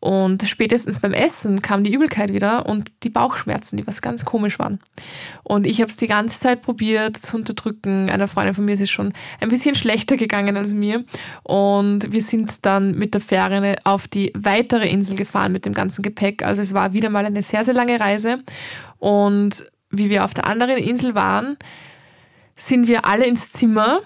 Und 0.01 0.43
spätestens 0.49 0.99
beim 0.99 1.13
Essen 1.13 1.61
kam 1.61 1.85
die 1.85 1.93
Übelkeit 1.93 2.33
wieder 2.33 2.65
und 2.67 2.91
die 3.03 3.11
Bauchschmerzen, 3.11 3.77
die 3.77 3.87
was 3.87 4.01
ganz 4.01 4.25
komisch 4.25 4.59
waren. 4.59 4.81
Und 5.43 5.67
ich 5.67 5.83
habe 5.83 5.91
es 5.91 5.97
die 5.97 6.07
ganze 6.07 6.41
Zeit 6.41 6.63
probiert 6.63 7.19
zu 7.19 7.37
unterdrücken. 7.37 8.09
Einer 8.09 8.27
Freundin 8.27 8.55
von 8.55 8.65
mir 8.65 8.73
ist 8.73 8.81
es 8.81 8.91
schon 8.91 9.13
ein 9.41 9.51
bisschen 9.51 9.75
schlechter 9.75 10.17
gegangen 10.17 10.57
als 10.57 10.73
mir. 10.73 11.05
Und 11.43 12.11
wir 12.13 12.23
sind 12.23 12.55
dann 12.63 12.95
mit 12.95 13.13
der 13.13 13.21
Fähre 13.21 13.77
auf 13.85 14.09
die 14.09 14.33
weitere 14.35 14.89
Insel 14.89 15.17
gefahren 15.17 15.53
mit 15.53 15.67
dem 15.67 15.75
ganzen 15.75 16.01
Gepäck. 16.01 16.43
Also 16.43 16.63
es 16.63 16.73
war 16.73 16.95
wieder 16.95 17.11
mal 17.11 17.27
eine 17.27 17.43
sehr, 17.43 17.63
sehr 17.63 17.75
lange 17.75 18.01
Reise. 18.01 18.43
Und 18.99 19.71
wie 19.91 20.09
wir 20.09 20.25
auf 20.25 20.33
der 20.33 20.47
anderen 20.47 20.79
Insel 20.79 21.15
waren, 21.15 21.59
sind 22.57 22.89
wir 22.89 23.05
alle 23.05 23.27
ins 23.27 23.51
Zimmer. 23.51 24.01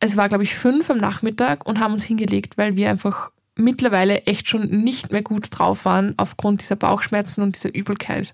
Es 0.00 0.16
war, 0.16 0.28
glaube 0.28 0.44
ich, 0.44 0.56
fünf 0.56 0.90
am 0.90 0.98
Nachmittag 0.98 1.64
und 1.64 1.78
haben 1.78 1.92
uns 1.92 2.02
hingelegt, 2.02 2.58
weil 2.58 2.74
wir 2.74 2.90
einfach 2.90 3.30
mittlerweile 3.58 4.22
echt 4.22 4.48
schon 4.48 4.68
nicht 4.68 5.12
mehr 5.12 5.22
gut 5.22 5.48
drauf 5.50 5.84
waren 5.84 6.14
aufgrund 6.16 6.62
dieser 6.62 6.76
Bauchschmerzen 6.76 7.42
und 7.42 7.56
dieser 7.56 7.74
Übelkeit. 7.74 8.32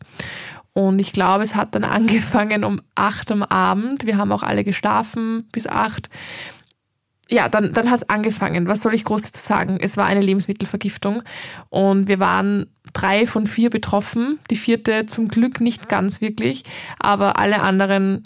Und 0.73 0.99
ich 0.99 1.13
glaube, 1.13 1.45
es 1.45 1.55
hat 1.55 1.75
dann 1.75 1.85
angefangen 1.85 2.65
um 2.65 2.81
acht 2.95 3.31
am 3.33 3.43
Abend. 3.43 4.07
Wir 4.07 4.19
haben 4.19 4.33
auch 4.33 4.43
alle 4.43 4.65
geschlafen 4.65 5.49
bis 5.53 5.67
acht. 5.67 6.11
Ja, 7.31 7.49
dann, 7.49 7.73
dann 7.73 7.91
hat 7.91 8.03
es 8.03 8.09
angefangen. 8.09 8.69
Was 8.69 8.83
soll 8.83 8.95
ich 8.95 9.05
groß 9.05 9.23
dazu 9.23 9.41
sagen? 9.41 9.79
Es 9.81 9.97
war 9.97 10.05
eine 10.05 10.21
Lebensmittelvergiftung 10.21 11.23
und 11.71 12.07
wir 12.07 12.21
waren 12.21 12.67
drei 12.93 13.27
von 13.27 13.47
vier 13.47 13.71
betroffen. 13.71 14.39
Die 14.51 14.57
vierte 14.57 15.07
zum 15.07 15.29
Glück 15.29 15.61
nicht 15.61 15.89
ganz 15.89 16.21
wirklich, 16.21 16.65
aber 16.99 17.39
alle 17.39 17.63
anderen 17.63 18.23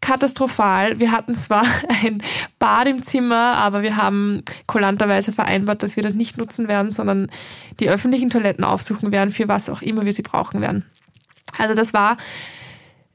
katastrophal. 0.00 0.98
Wir 0.98 1.12
hatten 1.12 1.34
zwar 1.34 1.64
ein 2.02 2.22
Bad 2.58 2.88
im 2.88 3.02
Zimmer, 3.02 3.56
aber 3.56 3.82
wir 3.82 3.96
haben 3.96 4.42
kulanterweise 4.66 5.32
vereinbart, 5.32 5.82
dass 5.82 5.96
wir 5.96 6.02
das 6.02 6.14
nicht 6.14 6.38
nutzen 6.38 6.68
werden, 6.68 6.90
sondern 6.90 7.30
die 7.78 7.88
öffentlichen 7.88 8.30
Toiletten 8.30 8.64
aufsuchen 8.64 9.12
werden, 9.12 9.30
für 9.30 9.48
was 9.48 9.68
auch 9.68 9.82
immer 9.82 10.04
wir 10.04 10.12
sie 10.12 10.22
brauchen 10.22 10.60
werden. 10.60 10.84
Also 11.58 11.74
das 11.74 11.92
war 11.92 12.16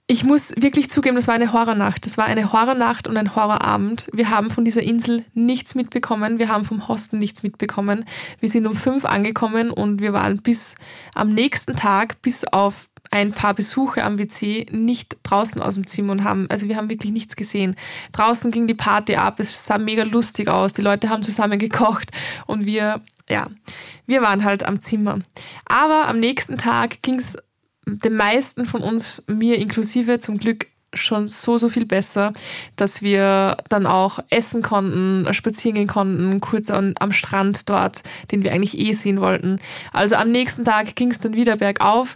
ich 0.07 0.23
muss 0.23 0.53
wirklich 0.55 0.89
zugeben, 0.89 1.15
das 1.15 1.27
war 1.27 1.33
eine 1.33 1.51
Horrornacht. 1.51 2.05
Das 2.05 2.17
war 2.17 2.25
eine 2.25 2.53
Horrornacht 2.53 3.07
und 3.07 3.17
ein 3.17 3.35
Horrorabend. 3.35 4.07
Wir 4.13 4.29
haben 4.29 4.51
von 4.51 4.63
dieser 4.63 4.83
Insel 4.83 5.25
nichts 5.33 5.73
mitbekommen. 5.73 6.37
Wir 6.37 6.49
haben 6.49 6.63
vom 6.63 6.87
Hostel 6.87 7.17
nichts 7.17 7.41
mitbekommen. 7.41 8.05
Wir 8.39 8.49
sind 8.49 8.67
um 8.67 8.75
fünf 8.75 9.03
angekommen 9.03 9.71
und 9.71 10.01
wir 10.01 10.13
waren 10.13 10.37
bis 10.37 10.75
am 11.15 11.33
nächsten 11.33 11.75
Tag, 11.75 12.21
bis 12.21 12.43
auf 12.45 12.87
ein 13.11 13.31
paar 13.31 13.53
Besuche 13.53 14.03
am 14.03 14.17
WC 14.17 14.67
nicht 14.71 15.17
draußen 15.23 15.61
aus 15.61 15.75
dem 15.75 15.87
Zimmer 15.87 16.13
und 16.13 16.23
haben, 16.23 16.47
also 16.49 16.67
wir 16.67 16.75
haben 16.75 16.89
wirklich 16.89 17.11
nichts 17.11 17.35
gesehen. 17.35 17.75
Draußen 18.11 18.51
ging 18.51 18.67
die 18.67 18.73
Party 18.73 19.15
ab, 19.15 19.39
es 19.39 19.65
sah 19.65 19.77
mega 19.77 20.03
lustig 20.03 20.47
aus, 20.47 20.73
die 20.73 20.81
Leute 20.81 21.09
haben 21.09 21.23
zusammen 21.23 21.59
gekocht 21.59 22.11
und 22.47 22.65
wir, 22.65 23.01
ja, 23.29 23.47
wir 24.05 24.21
waren 24.21 24.43
halt 24.43 24.63
am 24.63 24.81
Zimmer. 24.81 25.19
Aber 25.65 26.07
am 26.07 26.19
nächsten 26.19 26.57
Tag 26.57 27.01
ging 27.01 27.15
es 27.15 27.35
den 27.85 28.15
meisten 28.15 28.65
von 28.65 28.81
uns, 28.81 29.23
mir 29.27 29.57
inklusive, 29.57 30.19
zum 30.19 30.37
Glück 30.37 30.67
schon 30.97 31.27
so, 31.27 31.57
so 31.57 31.69
viel 31.69 31.85
besser, 31.85 32.33
dass 32.77 33.01
wir 33.01 33.57
dann 33.69 33.85
auch 33.85 34.19
essen 34.29 34.61
konnten, 34.61 35.31
spazieren 35.33 35.75
gehen 35.75 35.87
konnten, 35.87 36.39
kurz 36.39 36.69
an, 36.69 36.93
am 36.99 37.11
Strand 37.11 37.69
dort, 37.69 38.03
den 38.31 38.43
wir 38.43 38.53
eigentlich 38.53 38.77
eh 38.77 38.93
sehen 38.93 39.19
wollten. 39.19 39.59
Also 39.91 40.15
am 40.15 40.31
nächsten 40.31 40.65
Tag 40.65 40.95
ging 40.95 41.11
es 41.11 41.19
dann 41.19 41.33
wieder 41.33 41.57
bergauf 41.57 42.15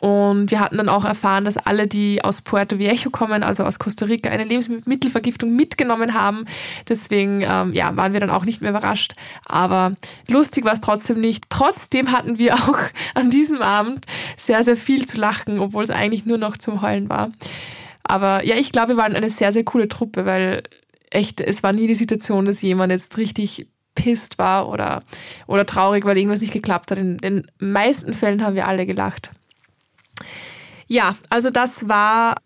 und 0.00 0.50
wir 0.50 0.60
hatten 0.60 0.76
dann 0.76 0.88
auch 0.88 1.04
erfahren, 1.04 1.44
dass 1.44 1.56
alle, 1.56 1.88
die 1.88 2.22
aus 2.22 2.42
Puerto 2.42 2.78
Viejo 2.78 3.10
kommen, 3.10 3.42
also 3.42 3.64
aus 3.64 3.78
Costa 3.78 4.04
Rica, 4.06 4.30
eine 4.30 4.44
Lebensmittelvergiftung 4.44 5.54
mitgenommen 5.54 6.14
haben. 6.14 6.44
Deswegen 6.88 7.42
ähm, 7.42 7.72
ja, 7.72 7.96
waren 7.96 8.12
wir 8.12 8.20
dann 8.20 8.30
auch 8.30 8.44
nicht 8.44 8.60
mehr 8.60 8.70
überrascht. 8.70 9.14
Aber 9.44 9.94
lustig 10.28 10.64
war 10.64 10.72
es 10.72 10.80
trotzdem 10.80 11.20
nicht. 11.20 11.44
Trotzdem 11.48 12.12
hatten 12.12 12.38
wir 12.38 12.54
auch 12.68 12.78
an 13.14 13.30
diesem 13.30 13.60
Abend 13.60 14.06
sehr, 14.36 14.62
sehr 14.62 14.76
viel 14.76 15.06
zu 15.06 15.16
lachen, 15.16 15.58
obwohl 15.58 15.82
es 15.82 15.90
eigentlich 15.90 16.26
nur 16.26 16.38
noch 16.38 16.56
zum 16.56 16.80
Heulen 16.80 17.08
war. 17.08 17.32
Aber 18.04 18.44
ja, 18.44 18.56
ich 18.56 18.72
glaube, 18.72 18.90
wir 18.90 18.96
waren 18.96 19.16
eine 19.16 19.30
sehr, 19.30 19.52
sehr 19.52 19.64
coole 19.64 19.88
Truppe, 19.88 20.24
weil 20.24 20.62
echt, 21.10 21.40
es 21.40 21.62
war 21.62 21.72
nie 21.72 21.86
die 21.86 21.94
Situation, 21.94 22.44
dass 22.44 22.62
jemand 22.62 22.92
jetzt 22.92 23.16
richtig 23.16 23.66
pisst 23.94 24.38
war 24.38 24.68
oder, 24.68 25.02
oder 25.48 25.66
traurig, 25.66 26.04
weil 26.04 26.16
irgendwas 26.16 26.40
nicht 26.40 26.52
geklappt 26.52 26.92
hat. 26.92 26.98
In 26.98 27.18
den 27.18 27.50
meisten 27.58 28.14
Fällen 28.14 28.44
haben 28.44 28.54
wir 28.54 28.68
alle 28.68 28.86
gelacht. 28.86 29.32
Ja, 30.86 31.16
also 31.28 31.50
das 31.50 31.88
war 31.88 32.36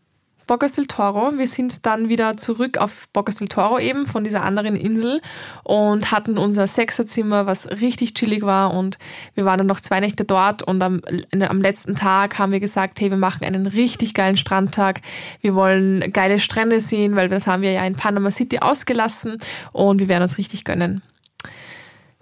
Bocas 0.46 0.72
del 0.72 0.86
Toro. 0.86 1.32
Wir 1.36 1.46
sind 1.46 1.86
dann 1.86 2.08
wieder 2.08 2.36
zurück 2.36 2.76
auf 2.78 3.08
Bocas 3.12 3.36
del 3.36 3.48
Toro 3.48 3.78
eben 3.78 4.06
von 4.06 4.24
dieser 4.24 4.42
anderen 4.42 4.76
Insel 4.76 5.20
und 5.62 6.10
hatten 6.10 6.38
unser 6.38 6.66
Sechserzimmer, 6.66 7.46
was 7.46 7.68
richtig 7.70 8.14
chillig 8.14 8.42
war 8.42 8.74
und 8.74 8.98
wir 9.34 9.44
waren 9.44 9.58
dann 9.58 9.66
noch 9.66 9.80
zwei 9.80 10.00
Nächte 10.00 10.24
dort 10.24 10.62
und 10.62 10.82
am, 10.82 11.00
am 11.32 11.62
letzten 11.62 11.96
Tag 11.96 12.38
haben 12.38 12.52
wir 12.52 12.60
gesagt, 12.60 13.00
hey, 13.00 13.10
wir 13.10 13.16
machen 13.16 13.44
einen 13.44 13.66
richtig 13.66 14.14
geilen 14.14 14.36
Strandtag. 14.36 15.00
Wir 15.40 15.54
wollen 15.54 16.12
geile 16.12 16.38
Strände 16.38 16.80
sehen, 16.80 17.16
weil 17.16 17.28
das 17.28 17.46
haben 17.46 17.62
wir 17.62 17.72
ja 17.72 17.84
in 17.86 17.94
Panama 17.94 18.30
City 18.30 18.58
ausgelassen 18.58 19.38
und 19.72 20.00
wir 20.00 20.08
werden 20.08 20.22
uns 20.22 20.38
richtig 20.38 20.64
gönnen. 20.64 21.02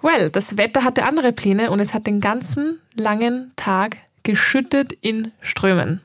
Well, 0.02 0.30
das 0.30 0.56
Wetter 0.56 0.84
hatte 0.84 1.04
andere 1.04 1.32
Pläne 1.32 1.70
und 1.70 1.80
es 1.80 1.92
hat 1.92 2.06
den 2.06 2.20
ganzen 2.20 2.78
langen 2.94 3.52
Tag 3.56 3.98
geschüttet 4.30 4.92
in 4.92 5.32
Strömen. 5.42 6.02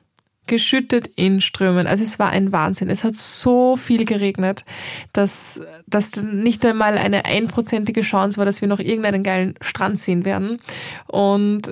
Geschüttet 0.47 1.05
in 1.15 1.41
Strömen. 1.41 1.85
Also 1.85 2.03
es 2.03 2.17
war 2.17 2.31
ein 2.31 2.51
Wahnsinn. 2.51 2.89
Es 2.89 3.03
hat 3.03 3.13
so 3.13 3.75
viel 3.75 4.03
geregnet, 4.03 4.65
dass, 5.13 5.61
dass 5.85 6.15
nicht 6.15 6.65
einmal 6.65 6.97
eine 6.97 7.25
einprozentige 7.25 8.01
Chance 8.01 8.38
war, 8.38 8.45
dass 8.45 8.61
wir 8.61 8.67
noch 8.67 8.79
irgendeinen 8.79 9.21
geilen 9.21 9.53
Strand 9.61 9.99
sehen 9.99 10.25
werden. 10.25 10.57
Und 11.05 11.71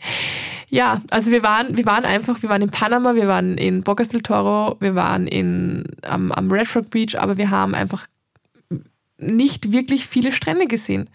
ja, 0.70 1.02
also 1.10 1.30
wir 1.30 1.42
waren, 1.42 1.76
wir 1.76 1.84
waren 1.84 2.06
einfach, 2.06 2.40
wir 2.40 2.48
waren 2.48 2.62
in 2.62 2.70
Panama, 2.70 3.14
wir 3.14 3.28
waren 3.28 3.58
in 3.58 3.82
Bocas 3.82 4.08
del 4.08 4.22
Toro, 4.22 4.78
wir 4.80 4.94
waren 4.94 5.26
in, 5.26 5.84
am, 6.00 6.32
am 6.32 6.50
Red 6.50 6.74
Rock 6.74 6.88
Beach, 6.88 7.18
aber 7.18 7.36
wir 7.36 7.50
haben 7.50 7.74
einfach 7.74 8.06
nicht 9.18 9.72
wirklich 9.72 10.06
viele 10.06 10.32
Strände 10.32 10.66
gesehen 10.66 11.10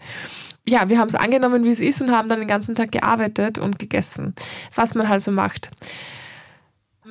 ja, 0.68 0.88
wir 0.88 0.98
haben 0.98 1.08
es 1.08 1.14
angenommen, 1.14 1.64
wie 1.64 1.70
es 1.70 1.80
ist 1.80 2.00
und 2.00 2.10
haben 2.10 2.28
dann 2.28 2.38
den 2.38 2.48
ganzen 2.48 2.74
Tag 2.74 2.92
gearbeitet 2.92 3.58
und 3.58 3.78
gegessen, 3.78 4.34
was 4.74 4.94
man 4.94 5.08
halt 5.08 5.22
so 5.22 5.30
macht. 5.30 5.70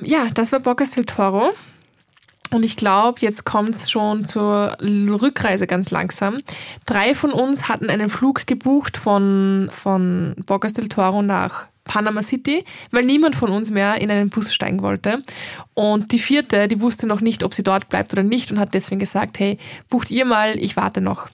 Ja, 0.00 0.28
das 0.32 0.52
war 0.52 0.60
Bocas 0.60 0.92
del 0.92 1.04
Toro. 1.04 1.52
Und 2.50 2.64
ich 2.64 2.76
glaube, 2.76 3.20
jetzt 3.20 3.44
kommt 3.44 3.74
es 3.74 3.90
schon 3.90 4.24
zur 4.24 4.78
Rückreise 4.80 5.66
ganz 5.66 5.90
langsam. 5.90 6.38
Drei 6.86 7.14
von 7.14 7.30
uns 7.30 7.68
hatten 7.68 7.90
einen 7.90 8.08
Flug 8.08 8.46
gebucht 8.46 8.96
von, 8.96 9.70
von 9.82 10.34
Bocas 10.46 10.72
del 10.72 10.88
Toro 10.88 11.20
nach 11.20 11.66
Panama 11.84 12.22
City, 12.22 12.64
weil 12.90 13.04
niemand 13.04 13.36
von 13.36 13.50
uns 13.50 13.70
mehr 13.70 14.00
in 14.00 14.10
einen 14.10 14.30
Bus 14.30 14.54
steigen 14.54 14.80
wollte. 14.80 15.22
Und 15.74 16.12
die 16.12 16.18
vierte, 16.18 16.68
die 16.68 16.80
wusste 16.80 17.06
noch 17.06 17.20
nicht, 17.20 17.42
ob 17.42 17.52
sie 17.52 17.62
dort 17.62 17.88
bleibt 17.90 18.12
oder 18.12 18.22
nicht 18.22 18.50
und 18.50 18.58
hat 18.58 18.72
deswegen 18.72 19.00
gesagt, 19.00 19.38
hey, 19.38 19.58
bucht 19.90 20.10
ihr 20.10 20.24
mal, 20.24 20.58
ich 20.58 20.76
warte 20.76 21.00
noch. 21.02 21.28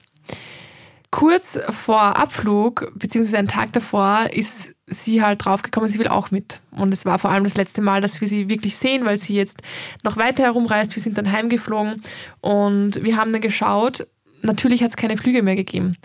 Kurz 1.15 1.57
vor 1.85 2.17
Abflug, 2.17 2.91
beziehungsweise 2.93 3.37
einen 3.37 3.47
Tag 3.47 3.71
davor, 3.71 4.27
ist 4.33 4.75
sie 4.85 5.23
halt 5.23 5.45
draufgekommen, 5.45 5.87
sie 5.87 5.97
will 5.97 6.09
auch 6.09 6.29
mit. 6.29 6.59
Und 6.71 6.93
es 6.93 7.05
war 7.05 7.19
vor 7.19 7.29
allem 7.29 7.45
das 7.45 7.55
letzte 7.55 7.79
Mal, 7.79 8.01
dass 8.01 8.19
wir 8.19 8.27
sie 8.27 8.49
wirklich 8.49 8.75
sehen, 8.75 9.05
weil 9.05 9.17
sie 9.17 9.33
jetzt 9.33 9.61
noch 10.03 10.17
weiter 10.17 10.43
herumreist. 10.43 10.93
Wir 10.93 11.01
sind 11.01 11.17
dann 11.17 11.31
heimgeflogen 11.31 12.01
und 12.41 13.05
wir 13.05 13.15
haben 13.15 13.31
dann 13.31 13.39
geschaut. 13.39 14.05
Natürlich 14.41 14.83
hat 14.83 14.89
es 14.89 14.97
keine 14.97 15.15
Flüge 15.15 15.41
mehr 15.41 15.55
gegeben. 15.55 15.95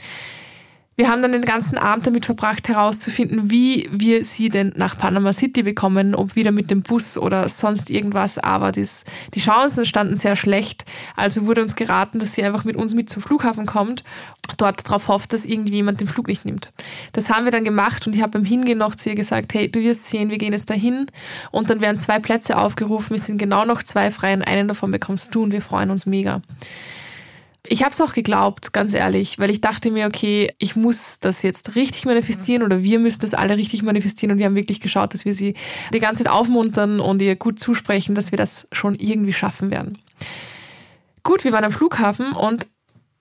Wir 1.00 1.08
haben 1.08 1.22
dann 1.22 1.32
den 1.32 1.46
ganzen 1.46 1.78
Abend 1.78 2.06
damit 2.06 2.26
verbracht, 2.26 2.68
herauszufinden, 2.68 3.50
wie 3.50 3.88
wir 3.90 4.22
sie 4.22 4.50
denn 4.50 4.74
nach 4.76 4.98
Panama 4.98 5.32
City 5.32 5.62
bekommen, 5.62 6.14
ob 6.14 6.36
wieder 6.36 6.52
mit 6.52 6.70
dem 6.70 6.82
Bus 6.82 7.16
oder 7.16 7.48
sonst 7.48 7.88
irgendwas. 7.88 8.36
Aber 8.36 8.70
das, 8.70 9.04
die 9.32 9.40
Chancen 9.40 9.86
standen 9.86 10.14
sehr 10.16 10.36
schlecht. 10.36 10.84
Also 11.16 11.46
wurde 11.46 11.62
uns 11.62 11.74
geraten, 11.74 12.18
dass 12.18 12.34
sie 12.34 12.44
einfach 12.44 12.64
mit 12.64 12.76
uns 12.76 12.92
mit 12.92 13.08
zum 13.08 13.22
Flughafen 13.22 13.64
kommt, 13.64 14.04
dort 14.58 14.86
darauf 14.86 15.08
hofft, 15.08 15.32
dass 15.32 15.46
irgendjemand 15.46 16.02
den 16.02 16.06
Flug 16.06 16.28
nicht 16.28 16.44
nimmt. 16.44 16.70
Das 17.14 17.30
haben 17.30 17.46
wir 17.46 17.50
dann 17.50 17.64
gemacht 17.64 18.06
und 18.06 18.14
ich 18.14 18.20
habe 18.20 18.32
beim 18.32 18.44
Hingehen 18.44 18.76
noch 18.76 18.94
zu 18.94 19.08
ihr 19.08 19.14
gesagt, 19.14 19.54
hey, 19.54 19.72
du 19.72 19.80
wirst 19.80 20.06
sehen, 20.06 20.28
wir 20.28 20.36
gehen 20.36 20.52
jetzt 20.52 20.68
dahin 20.68 21.06
und 21.50 21.70
dann 21.70 21.80
werden 21.80 21.96
zwei 21.96 22.18
Plätze 22.18 22.58
aufgerufen. 22.58 23.16
Es 23.16 23.24
sind 23.24 23.38
genau 23.38 23.64
noch 23.64 23.82
zwei 23.82 24.10
frei 24.10 24.34
und 24.34 24.42
einen 24.42 24.68
davon 24.68 24.90
bekommst 24.90 25.34
du 25.34 25.44
und 25.44 25.52
wir 25.52 25.62
freuen 25.62 25.88
uns 25.90 26.04
mega. 26.04 26.42
Ich 27.66 27.82
habe 27.82 27.92
es 27.92 28.00
auch 28.00 28.14
geglaubt, 28.14 28.72
ganz 28.72 28.94
ehrlich, 28.94 29.38
weil 29.38 29.50
ich 29.50 29.60
dachte 29.60 29.90
mir, 29.90 30.06
okay, 30.06 30.54
ich 30.58 30.76
muss 30.76 31.18
das 31.20 31.42
jetzt 31.42 31.74
richtig 31.74 32.06
manifestieren 32.06 32.62
oder 32.62 32.82
wir 32.82 32.98
müssen 32.98 33.20
das 33.20 33.34
alle 33.34 33.56
richtig 33.56 33.82
manifestieren 33.82 34.32
und 34.32 34.38
wir 34.38 34.46
haben 34.46 34.54
wirklich 34.54 34.80
geschaut, 34.80 35.12
dass 35.12 35.26
wir 35.26 35.34
sie 35.34 35.54
die 35.92 36.00
ganze 36.00 36.24
Zeit 36.24 36.32
aufmuntern 36.32 37.00
und 37.00 37.20
ihr 37.20 37.36
gut 37.36 37.58
zusprechen, 37.58 38.14
dass 38.14 38.32
wir 38.32 38.38
das 38.38 38.66
schon 38.72 38.94
irgendwie 38.94 39.34
schaffen 39.34 39.70
werden. 39.70 39.98
Gut, 41.22 41.44
wir 41.44 41.52
waren 41.52 41.64
am 41.64 41.70
Flughafen 41.70 42.32
und 42.32 42.66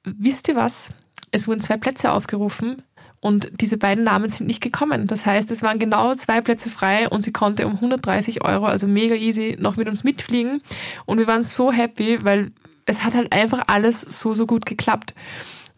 wisst 0.06 0.48
ihr 0.48 0.56
was? 0.56 0.90
Es 1.32 1.48
wurden 1.48 1.60
zwei 1.60 1.76
Plätze 1.76 2.12
aufgerufen 2.12 2.82
und 3.22 3.52
diese 3.60 3.78
beiden 3.78 4.06
Namen 4.06 4.30
sind 4.30 4.48
nicht 4.48 4.62
gekommen. 4.62 5.06
Das 5.08 5.26
heißt, 5.26 5.52
es 5.52 5.62
waren 5.62 5.80
genau 5.80 6.16
zwei 6.16 6.40
Plätze 6.40 6.70
frei 6.70 7.10
und 7.10 7.22
sie 7.22 7.34
konnte 7.34 7.68
um 7.68 7.74
130 7.74 8.44
Euro, 8.46 8.66
also 8.66 8.88
mega 8.88 9.16
easy, 9.16 9.58
noch 9.60 9.76
mit 9.76 9.90
uns 9.90 10.06
mitfliegen. 10.06 10.62
Und 11.06 11.18
wir 11.18 11.28
waren 11.28 11.44
so 11.44 11.72
happy, 11.72 12.24
weil 12.24 12.52
es 12.90 13.04
hat 13.04 13.14
halt 13.14 13.32
einfach 13.32 13.62
alles 13.68 14.02
so, 14.02 14.34
so 14.34 14.46
gut 14.46 14.66
geklappt. 14.66 15.14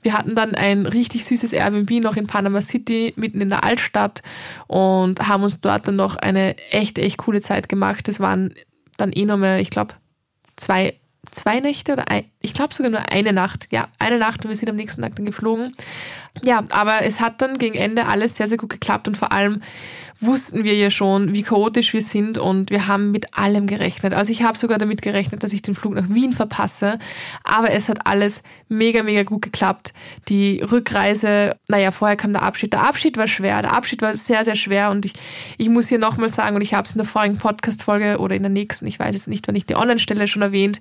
Wir 0.01 0.13
hatten 0.13 0.33
dann 0.33 0.55
ein 0.55 0.85
richtig 0.87 1.25
süßes 1.25 1.53
Airbnb 1.53 1.91
noch 2.01 2.15
in 2.15 2.25
Panama 2.25 2.61
City, 2.61 3.13
mitten 3.17 3.41
in 3.41 3.49
der 3.49 3.63
Altstadt 3.63 4.23
und 4.67 5.27
haben 5.27 5.43
uns 5.43 5.61
dort 5.61 5.87
dann 5.87 5.95
noch 5.95 6.15
eine 6.15 6.57
echt, 6.71 6.97
echt 6.97 7.17
coole 7.17 7.41
Zeit 7.41 7.69
gemacht. 7.69 8.07
Das 8.07 8.19
waren 8.19 8.55
dann 8.97 9.11
eh 9.11 9.25
nochmal, 9.25 9.59
ich 9.59 9.69
glaube, 9.69 9.93
zwei, 10.55 10.95
zwei 11.29 11.59
Nächte 11.59 11.93
oder 11.93 12.07
ein, 12.07 12.25
ich 12.39 12.53
glaube 12.53 12.73
sogar 12.73 12.89
nur 12.89 13.11
eine 13.11 13.33
Nacht. 13.33 13.67
Ja, 13.69 13.89
eine 13.99 14.17
Nacht 14.17 14.43
und 14.43 14.49
wir 14.49 14.55
sind 14.55 14.69
am 14.69 14.75
nächsten 14.75 15.01
Tag 15.01 15.15
dann 15.17 15.25
geflogen. 15.25 15.75
Ja, 16.41 16.63
aber 16.69 17.03
es 17.03 17.19
hat 17.19 17.41
dann 17.41 17.57
gegen 17.57 17.75
Ende 17.75 18.07
alles 18.07 18.35
sehr, 18.37 18.47
sehr 18.47 18.57
gut 18.57 18.69
geklappt 18.69 19.07
und 19.07 19.17
vor 19.17 19.31
allem 19.31 19.61
wussten 20.21 20.63
wir 20.63 20.75
ja 20.75 20.91
schon, 20.91 21.33
wie 21.33 21.41
chaotisch 21.41 21.93
wir 21.93 22.01
sind 22.01 22.37
und 22.37 22.69
wir 22.69 22.87
haben 22.87 23.09
mit 23.09 23.35
allem 23.35 23.65
gerechnet. 23.65 24.13
Also 24.13 24.31
ich 24.31 24.43
habe 24.43 24.57
sogar 24.57 24.77
damit 24.77 25.01
gerechnet, 25.01 25.43
dass 25.43 25.51
ich 25.51 25.63
den 25.63 25.73
Flug 25.73 25.95
nach 25.95 26.09
Wien 26.09 26.31
verpasse, 26.31 26.99
aber 27.43 27.71
es 27.71 27.89
hat 27.89 28.05
alles 28.05 28.43
mega, 28.69 29.01
mega 29.01 29.23
gut 29.23 29.41
geklappt. 29.41 29.93
Die 30.29 30.61
Rückreise, 30.61 31.57
naja, 31.67 31.89
vorher 31.89 32.17
kam 32.17 32.33
der 32.33 32.43
Abschied. 32.43 32.71
Der 32.71 32.83
Abschied 32.83 33.17
war 33.17 33.27
schwer, 33.27 33.63
der 33.63 33.73
Abschied 33.73 34.03
war 34.03 34.15
sehr, 34.15 34.43
sehr 34.43 34.55
schwer 34.55 34.91
und 34.91 35.05
ich, 35.05 35.13
ich 35.57 35.69
muss 35.69 35.87
hier 35.87 35.99
nochmal 35.99 36.29
sagen, 36.29 36.55
und 36.55 36.61
ich 36.61 36.75
habe 36.75 36.85
es 36.85 36.93
in 36.93 36.99
der 36.99 37.07
vorigen 37.07 37.37
Podcast-Folge 37.37 38.19
oder 38.19 38.35
in 38.35 38.43
der 38.43 38.51
nächsten, 38.51 38.85
ich 38.85 38.99
weiß 38.99 39.15
es 39.15 39.25
nicht, 39.25 39.47
wann 39.47 39.55
ich 39.55 39.65
die 39.65 39.75
Online-Stelle 39.75 40.27
schon 40.27 40.43
erwähnt, 40.43 40.79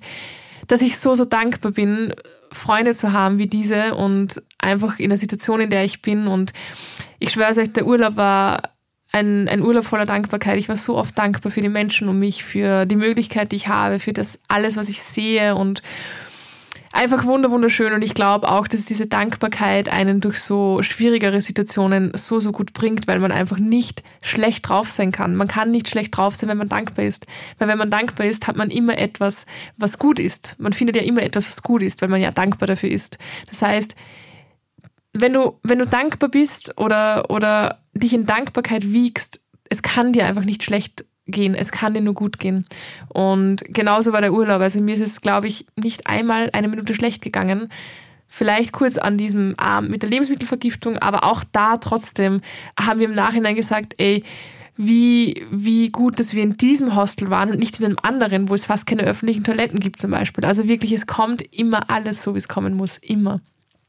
dass 0.67 0.81
ich 0.81 0.99
so, 0.99 1.15
so 1.15 1.25
dankbar 1.25 1.71
bin, 1.71 2.13
Freunde 2.51 2.93
zu 2.93 3.11
haben 3.11 3.39
wie 3.39 3.47
diese 3.47 3.95
und 3.95 4.41
einfach 4.59 4.99
in 4.99 5.09
der 5.09 5.17
Situation, 5.17 5.61
in 5.61 5.71
der 5.71 5.83
ich 5.83 6.03
bin 6.03 6.27
und 6.27 6.53
ich 7.17 7.31
schwöre 7.31 7.59
euch, 7.59 7.73
der 7.73 7.87
Urlaub 7.87 8.17
war 8.17 8.71
ein, 9.11 9.49
ein 9.49 9.61
Urlaub 9.61 9.85
voller 9.85 10.05
Dankbarkeit. 10.05 10.57
Ich 10.57 10.69
war 10.69 10.77
so 10.77 10.97
oft 10.97 11.17
dankbar 11.17 11.51
für 11.51 11.61
die 11.61 11.69
Menschen 11.69 12.07
um 12.07 12.19
mich, 12.19 12.43
für 12.43 12.85
die 12.85 12.95
Möglichkeit, 12.95 13.51
die 13.51 13.57
ich 13.57 13.67
habe, 13.67 13.99
für 13.99 14.13
das 14.13 14.39
alles, 14.47 14.77
was 14.77 14.89
ich 14.89 15.03
sehe 15.03 15.55
und 15.55 15.81
einfach 16.93 17.25
wunderschön 17.25 17.93
und 17.93 18.03
ich 18.03 18.13
glaube 18.13 18.49
auch, 18.49 18.67
dass 18.67 18.85
diese 18.85 19.07
Dankbarkeit 19.07 19.89
einen 19.89 20.19
durch 20.19 20.39
so 20.39 20.81
schwierigere 20.81 21.41
Situationen 21.41 22.11
so, 22.15 22.39
so 22.39 22.51
gut 22.51 22.73
bringt, 22.73 23.07
weil 23.07 23.19
man 23.19 23.31
einfach 23.31 23.57
nicht 23.57 24.03
schlecht 24.21 24.67
drauf 24.67 24.89
sein 24.89 25.11
kann. 25.11 25.35
Man 25.35 25.47
kann 25.47 25.71
nicht 25.71 25.87
schlecht 25.87 26.15
drauf 26.15 26.35
sein, 26.35 26.49
wenn 26.49 26.57
man 26.57 26.69
dankbar 26.69 27.05
ist. 27.05 27.25
Weil 27.57 27.67
wenn 27.67 27.77
man 27.77 27.89
dankbar 27.89 28.27
ist, 28.27 28.47
hat 28.47 28.57
man 28.57 28.69
immer 28.69 28.97
etwas, 28.97 29.45
was 29.77 29.99
gut 29.99 30.19
ist. 30.19 30.55
Man 30.59 30.73
findet 30.73 30.97
ja 30.97 31.03
immer 31.03 31.23
etwas, 31.23 31.47
was 31.47 31.63
gut 31.63 31.81
ist, 31.81 32.01
weil 32.01 32.09
man 32.09 32.21
ja 32.21 32.31
dankbar 32.31 32.67
dafür 32.67 32.91
ist. 32.91 33.17
Das 33.49 33.61
heißt, 33.61 33.95
wenn 35.13 35.33
du, 35.33 35.59
wenn 35.63 35.79
du 35.79 35.85
dankbar 35.85 36.29
bist 36.29 36.77
oder, 36.77 37.29
oder 37.29 37.79
dich 37.93 38.13
in 38.13 38.25
Dankbarkeit 38.25 38.91
wiegst, 38.91 39.41
es 39.69 39.81
kann 39.81 40.13
dir 40.13 40.25
einfach 40.25 40.45
nicht 40.45 40.63
schlecht 40.63 41.05
gehen. 41.27 41.55
Es 41.55 41.71
kann 41.71 41.93
dir 41.93 42.01
nur 42.01 42.13
gut 42.13 42.39
gehen. 42.39 42.65
Und 43.09 43.63
genauso 43.69 44.13
war 44.13 44.21
der 44.21 44.33
Urlaub. 44.33 44.61
Also 44.61 44.81
mir 44.81 44.93
ist 44.93 45.01
es, 45.01 45.21
glaube 45.21 45.47
ich, 45.47 45.65
nicht 45.75 46.07
einmal 46.07 46.49
eine 46.53 46.67
Minute 46.67 46.93
schlecht 46.93 47.21
gegangen. 47.21 47.69
Vielleicht 48.27 48.71
kurz 48.71 48.97
an 48.97 49.17
diesem 49.17 49.57
Abend 49.57 49.91
mit 49.91 50.03
der 50.03 50.09
Lebensmittelvergiftung, 50.09 50.97
aber 50.99 51.25
auch 51.25 51.43
da 51.51 51.77
trotzdem 51.77 52.41
haben 52.79 52.99
wir 52.99 53.07
im 53.07 53.15
Nachhinein 53.15 53.55
gesagt, 53.55 53.95
ey, 53.97 54.23
wie, 54.77 55.45
wie 55.51 55.89
gut, 55.89 56.17
dass 56.17 56.33
wir 56.33 56.41
in 56.41 56.55
diesem 56.55 56.95
Hostel 56.95 57.29
waren 57.29 57.51
und 57.51 57.59
nicht 57.59 57.79
in 57.79 57.85
einem 57.85 57.97
anderen, 58.01 58.47
wo 58.47 58.53
es 58.55 58.65
fast 58.65 58.85
keine 58.85 59.03
öffentlichen 59.03 59.43
Toiletten 59.43 59.81
gibt 59.81 59.99
zum 59.99 60.11
Beispiel. 60.11 60.45
Also 60.45 60.65
wirklich, 60.65 60.93
es 60.93 61.07
kommt 61.07 61.41
immer 61.53 61.89
alles 61.89 62.21
so, 62.21 62.33
wie 62.33 62.37
es 62.37 62.47
kommen 62.47 62.73
muss. 62.73 62.97
Immer. 62.99 63.41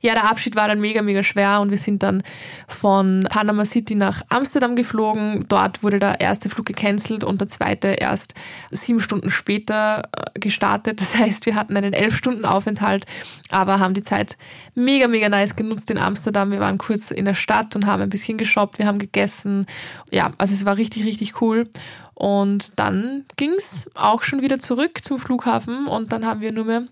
Ja, 0.04 0.14
der 0.14 0.28
Abschied 0.28 0.56
war 0.56 0.66
dann 0.66 0.80
mega, 0.80 1.00
mega 1.00 1.22
schwer 1.22 1.60
und 1.60 1.70
wir 1.70 1.78
sind 1.78 2.02
dann 2.02 2.24
von 2.66 3.24
Panama 3.30 3.64
City 3.64 3.94
nach 3.94 4.22
Amsterdam 4.30 4.74
geflogen. 4.74 5.44
Dort 5.46 5.84
wurde 5.84 6.00
der 6.00 6.20
erste 6.20 6.50
Flug 6.50 6.66
gecancelt 6.66 7.22
und 7.22 7.40
der 7.40 7.46
zweite 7.46 7.86
erst 7.86 8.34
sieben 8.72 8.98
Stunden 9.00 9.30
später 9.30 10.08
äh, 10.12 10.40
gestartet. 10.40 11.00
Das 11.00 11.14
heißt, 11.14 11.46
wir 11.46 11.54
hatten 11.54 11.76
einen 11.76 11.92
elf 11.92 12.16
Stunden 12.16 12.44
Aufenthalt, 12.44 13.06
aber 13.48 13.78
haben 13.78 13.94
die 13.94 14.02
Zeit 14.02 14.36
mega, 14.74 15.06
mega 15.06 15.28
nice 15.28 15.54
genutzt 15.54 15.88
in 15.88 15.98
Amsterdam. 15.98 16.50
Wir 16.50 16.58
waren 16.58 16.78
kurz 16.78 17.12
in 17.12 17.24
der 17.24 17.34
Stadt 17.34 17.76
und 17.76 17.86
haben 17.86 18.02
ein 18.02 18.10
bisschen 18.10 18.38
geshoppt, 18.38 18.80
wir 18.80 18.86
haben 18.86 18.98
gegessen. 18.98 19.66
Ja, 20.10 20.32
also 20.36 20.52
es 20.52 20.64
war 20.64 20.78
richtig, 20.78 21.04
richtig 21.04 21.40
cool. 21.40 21.68
Und 22.14 22.76
dann 22.76 23.24
ging's 23.36 23.88
auch 23.94 24.24
schon 24.24 24.42
wieder 24.42 24.58
zurück 24.58 25.04
zum 25.04 25.20
Flughafen 25.20 25.86
und 25.86 26.10
dann 26.10 26.26
haben 26.26 26.40
wir 26.40 26.50
nur 26.50 26.64
mehr 26.64 26.86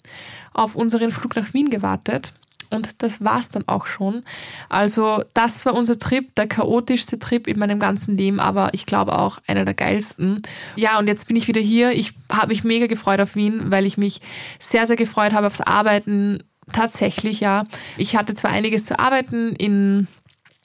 auf 0.54 0.76
unseren 0.76 1.10
Flug 1.10 1.34
nach 1.34 1.52
Wien 1.52 1.70
gewartet. 1.70 2.34
Und 2.70 3.02
das 3.02 3.22
war's 3.22 3.48
dann 3.48 3.66
auch 3.66 3.86
schon. 3.86 4.22
Also 4.68 5.22
das 5.34 5.66
war 5.66 5.74
unser 5.74 5.98
Trip, 5.98 6.34
der 6.36 6.46
chaotischste 6.46 7.18
Trip 7.18 7.46
in 7.46 7.58
meinem 7.58 7.80
ganzen 7.80 8.16
Leben, 8.16 8.38
aber 8.38 8.70
ich 8.72 8.86
glaube 8.86 9.18
auch 9.18 9.38
einer 9.46 9.64
der 9.64 9.74
geilsten. 9.74 10.42
Ja, 10.76 10.98
und 10.98 11.08
jetzt 11.08 11.26
bin 11.26 11.36
ich 11.36 11.48
wieder 11.48 11.60
hier. 11.60 11.92
Ich 11.92 12.12
habe 12.32 12.48
mich 12.48 12.64
mega 12.64 12.86
gefreut 12.86 13.20
auf 13.20 13.34
Wien, 13.34 13.70
weil 13.70 13.86
ich 13.86 13.98
mich 13.98 14.20
sehr, 14.60 14.86
sehr 14.86 14.96
gefreut 14.96 15.32
habe 15.32 15.48
aufs 15.48 15.60
Arbeiten. 15.60 16.44
Tatsächlich, 16.72 17.40
ja. 17.40 17.64
Ich 17.96 18.16
hatte 18.16 18.34
zwar 18.34 18.52
einiges 18.52 18.84
zu 18.84 18.98
arbeiten 18.98 19.56
in 19.56 20.06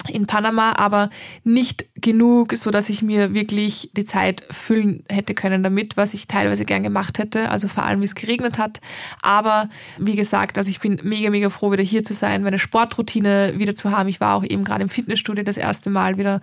in 0.07 0.27
Panama, 0.27 0.73
aber 0.77 1.09
nicht 1.43 1.85
genug, 1.95 2.53
so 2.53 2.71
dass 2.71 2.89
ich 2.89 3.01
mir 3.01 3.33
wirklich 3.33 3.89
die 3.93 4.05
Zeit 4.05 4.43
füllen 4.51 5.03
hätte 5.09 5.33
können 5.33 5.63
damit, 5.63 5.97
was 5.97 6.13
ich 6.13 6.27
teilweise 6.27 6.65
gern 6.65 6.83
gemacht 6.83 7.17
hätte, 7.17 7.49
also 7.49 7.67
vor 7.67 7.83
allem 7.83 8.01
wie 8.01 8.05
es 8.05 8.15
geregnet 8.15 8.57
hat. 8.57 8.81
Aber 9.21 9.69
wie 9.97 10.15
gesagt, 10.15 10.57
also 10.57 10.69
ich 10.69 10.79
bin 10.79 10.99
mega, 11.03 11.29
mega 11.29 11.49
froh, 11.49 11.71
wieder 11.71 11.83
hier 11.83 12.03
zu 12.03 12.13
sein, 12.13 12.43
meine 12.43 12.59
Sportroutine 12.59 13.53
wieder 13.57 13.75
zu 13.75 13.91
haben. 13.91 14.09
Ich 14.09 14.19
war 14.19 14.35
auch 14.35 14.43
eben 14.43 14.63
gerade 14.63 14.83
im 14.83 14.89
Fitnessstudio 14.89 15.43
das 15.43 15.57
erste 15.57 15.89
Mal 15.89 16.17
wieder 16.17 16.41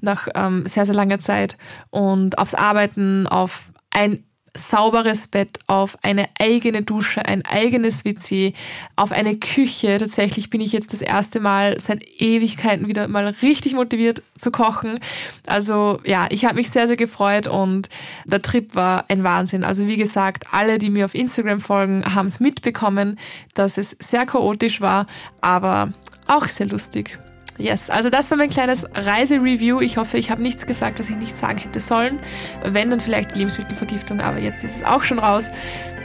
nach 0.00 0.28
ähm, 0.34 0.66
sehr, 0.66 0.86
sehr 0.86 0.94
langer 0.94 1.20
Zeit 1.20 1.56
und 1.90 2.38
aufs 2.38 2.54
Arbeiten, 2.54 3.26
auf 3.26 3.72
ein 3.90 4.24
sauberes 4.54 5.28
Bett, 5.28 5.58
auf 5.66 5.96
eine 6.02 6.28
eigene 6.38 6.82
Dusche, 6.82 7.24
ein 7.24 7.44
eigenes 7.44 8.04
WC, 8.04 8.52
auf 8.96 9.12
eine 9.12 9.36
Küche. 9.36 9.96
Tatsächlich 9.98 10.50
bin 10.50 10.60
ich 10.60 10.72
jetzt 10.72 10.92
das 10.92 11.00
erste 11.00 11.40
Mal 11.40 11.80
seit 11.80 12.04
Ewigkeiten 12.20 12.86
wieder 12.88 13.08
mal 13.08 13.26
richtig 13.42 13.74
motiviert 13.74 14.22
zu 14.38 14.50
kochen. 14.50 15.00
Also 15.46 16.00
ja, 16.04 16.26
ich 16.30 16.44
habe 16.44 16.56
mich 16.56 16.70
sehr, 16.70 16.86
sehr 16.86 16.96
gefreut 16.96 17.46
und 17.46 17.88
der 18.26 18.42
Trip 18.42 18.74
war 18.74 19.06
ein 19.08 19.24
Wahnsinn. 19.24 19.64
Also 19.64 19.86
wie 19.86 19.96
gesagt, 19.96 20.44
alle, 20.50 20.78
die 20.78 20.90
mir 20.90 21.06
auf 21.06 21.14
Instagram 21.14 21.60
folgen, 21.60 22.14
haben 22.14 22.26
es 22.26 22.40
mitbekommen, 22.40 23.18
dass 23.54 23.78
es 23.78 23.96
sehr 24.00 24.26
chaotisch 24.26 24.80
war, 24.80 25.06
aber 25.40 25.92
auch 26.26 26.46
sehr 26.48 26.66
lustig. 26.66 27.18
Yes, 27.62 27.90
also 27.90 28.10
das 28.10 28.28
war 28.28 28.36
mein 28.36 28.50
kleines 28.50 28.84
Reisereview. 28.92 29.80
Ich 29.80 29.96
hoffe, 29.96 30.18
ich 30.18 30.32
habe 30.32 30.42
nichts 30.42 30.66
gesagt, 30.66 30.98
was 30.98 31.08
ich 31.08 31.14
nicht 31.14 31.38
sagen 31.38 31.58
hätte 31.58 31.78
sollen. 31.78 32.18
Wenn, 32.64 32.90
dann 32.90 32.98
vielleicht 32.98 33.36
Lebensmittelvergiftung, 33.36 34.20
aber 34.20 34.38
jetzt 34.38 34.64
ist 34.64 34.78
es 34.78 34.82
auch 34.84 35.04
schon 35.04 35.20
raus. 35.20 35.48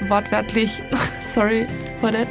Wortwörtlich. 0.08 0.84
Sorry 1.34 1.66
for 2.00 2.12
that. 2.12 2.28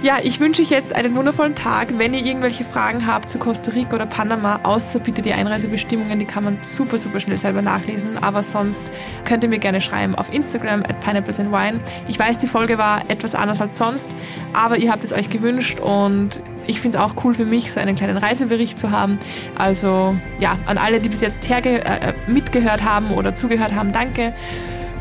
Ja, 0.00 0.18
ich 0.22 0.38
wünsche 0.38 0.62
euch 0.62 0.70
jetzt 0.70 0.92
einen 0.92 1.16
wundervollen 1.16 1.56
Tag. 1.56 1.88
Wenn 1.98 2.14
ihr 2.14 2.24
irgendwelche 2.24 2.62
Fragen 2.62 3.04
habt 3.04 3.28
zu 3.28 3.36
Costa 3.36 3.72
Rica 3.72 3.96
oder 3.96 4.06
Panama, 4.06 4.60
außer 4.62 5.00
bitte 5.00 5.22
die 5.22 5.32
Einreisebestimmungen, 5.32 6.20
die 6.20 6.24
kann 6.24 6.44
man 6.44 6.58
super, 6.62 6.98
super 6.98 7.18
schnell 7.18 7.38
selber 7.38 7.62
nachlesen. 7.62 8.16
Aber 8.22 8.44
sonst 8.44 8.80
könnt 9.24 9.42
ihr 9.42 9.48
mir 9.48 9.58
gerne 9.58 9.80
schreiben 9.80 10.14
auf 10.14 10.32
Instagram 10.32 10.84
at 10.84 11.00
Pineapples 11.00 11.40
and 11.40 11.50
Wine. 11.50 11.80
Ich 12.06 12.16
weiß, 12.16 12.38
die 12.38 12.46
Folge 12.46 12.78
war 12.78 13.10
etwas 13.10 13.34
anders 13.34 13.60
als 13.60 13.76
sonst, 13.76 14.08
aber 14.52 14.78
ihr 14.78 14.90
habt 14.90 15.04
es 15.04 15.12
euch 15.12 15.30
gewünscht 15.30 15.80
und 15.80 16.42
ich 16.66 16.80
finde 16.80 16.98
es 16.98 17.04
auch 17.04 17.24
cool 17.24 17.34
für 17.34 17.44
mich, 17.44 17.72
so 17.72 17.80
einen 17.80 17.96
kleinen 17.96 18.16
Reisebericht 18.16 18.78
zu 18.78 18.90
haben. 18.90 19.18
Also 19.56 20.16
ja, 20.38 20.58
an 20.66 20.78
alle, 20.78 21.00
die 21.00 21.08
bis 21.08 21.20
jetzt 21.20 21.48
herge 21.48 21.84
äh, 21.84 22.12
mitgehört 22.26 22.84
haben 22.84 23.12
oder 23.12 23.34
zugehört 23.34 23.74
haben, 23.74 23.92
danke. 23.92 24.34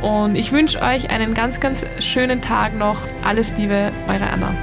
Und 0.01 0.35
ich 0.35 0.51
wünsche 0.51 0.81
euch 0.81 1.09
einen 1.09 1.33
ganz, 1.33 1.59
ganz 1.59 1.83
schönen 1.99 2.41
Tag 2.41 2.75
noch. 2.77 2.97
Alles 3.23 3.51
Liebe, 3.57 3.91
eure 4.07 4.29
Anna. 4.29 4.53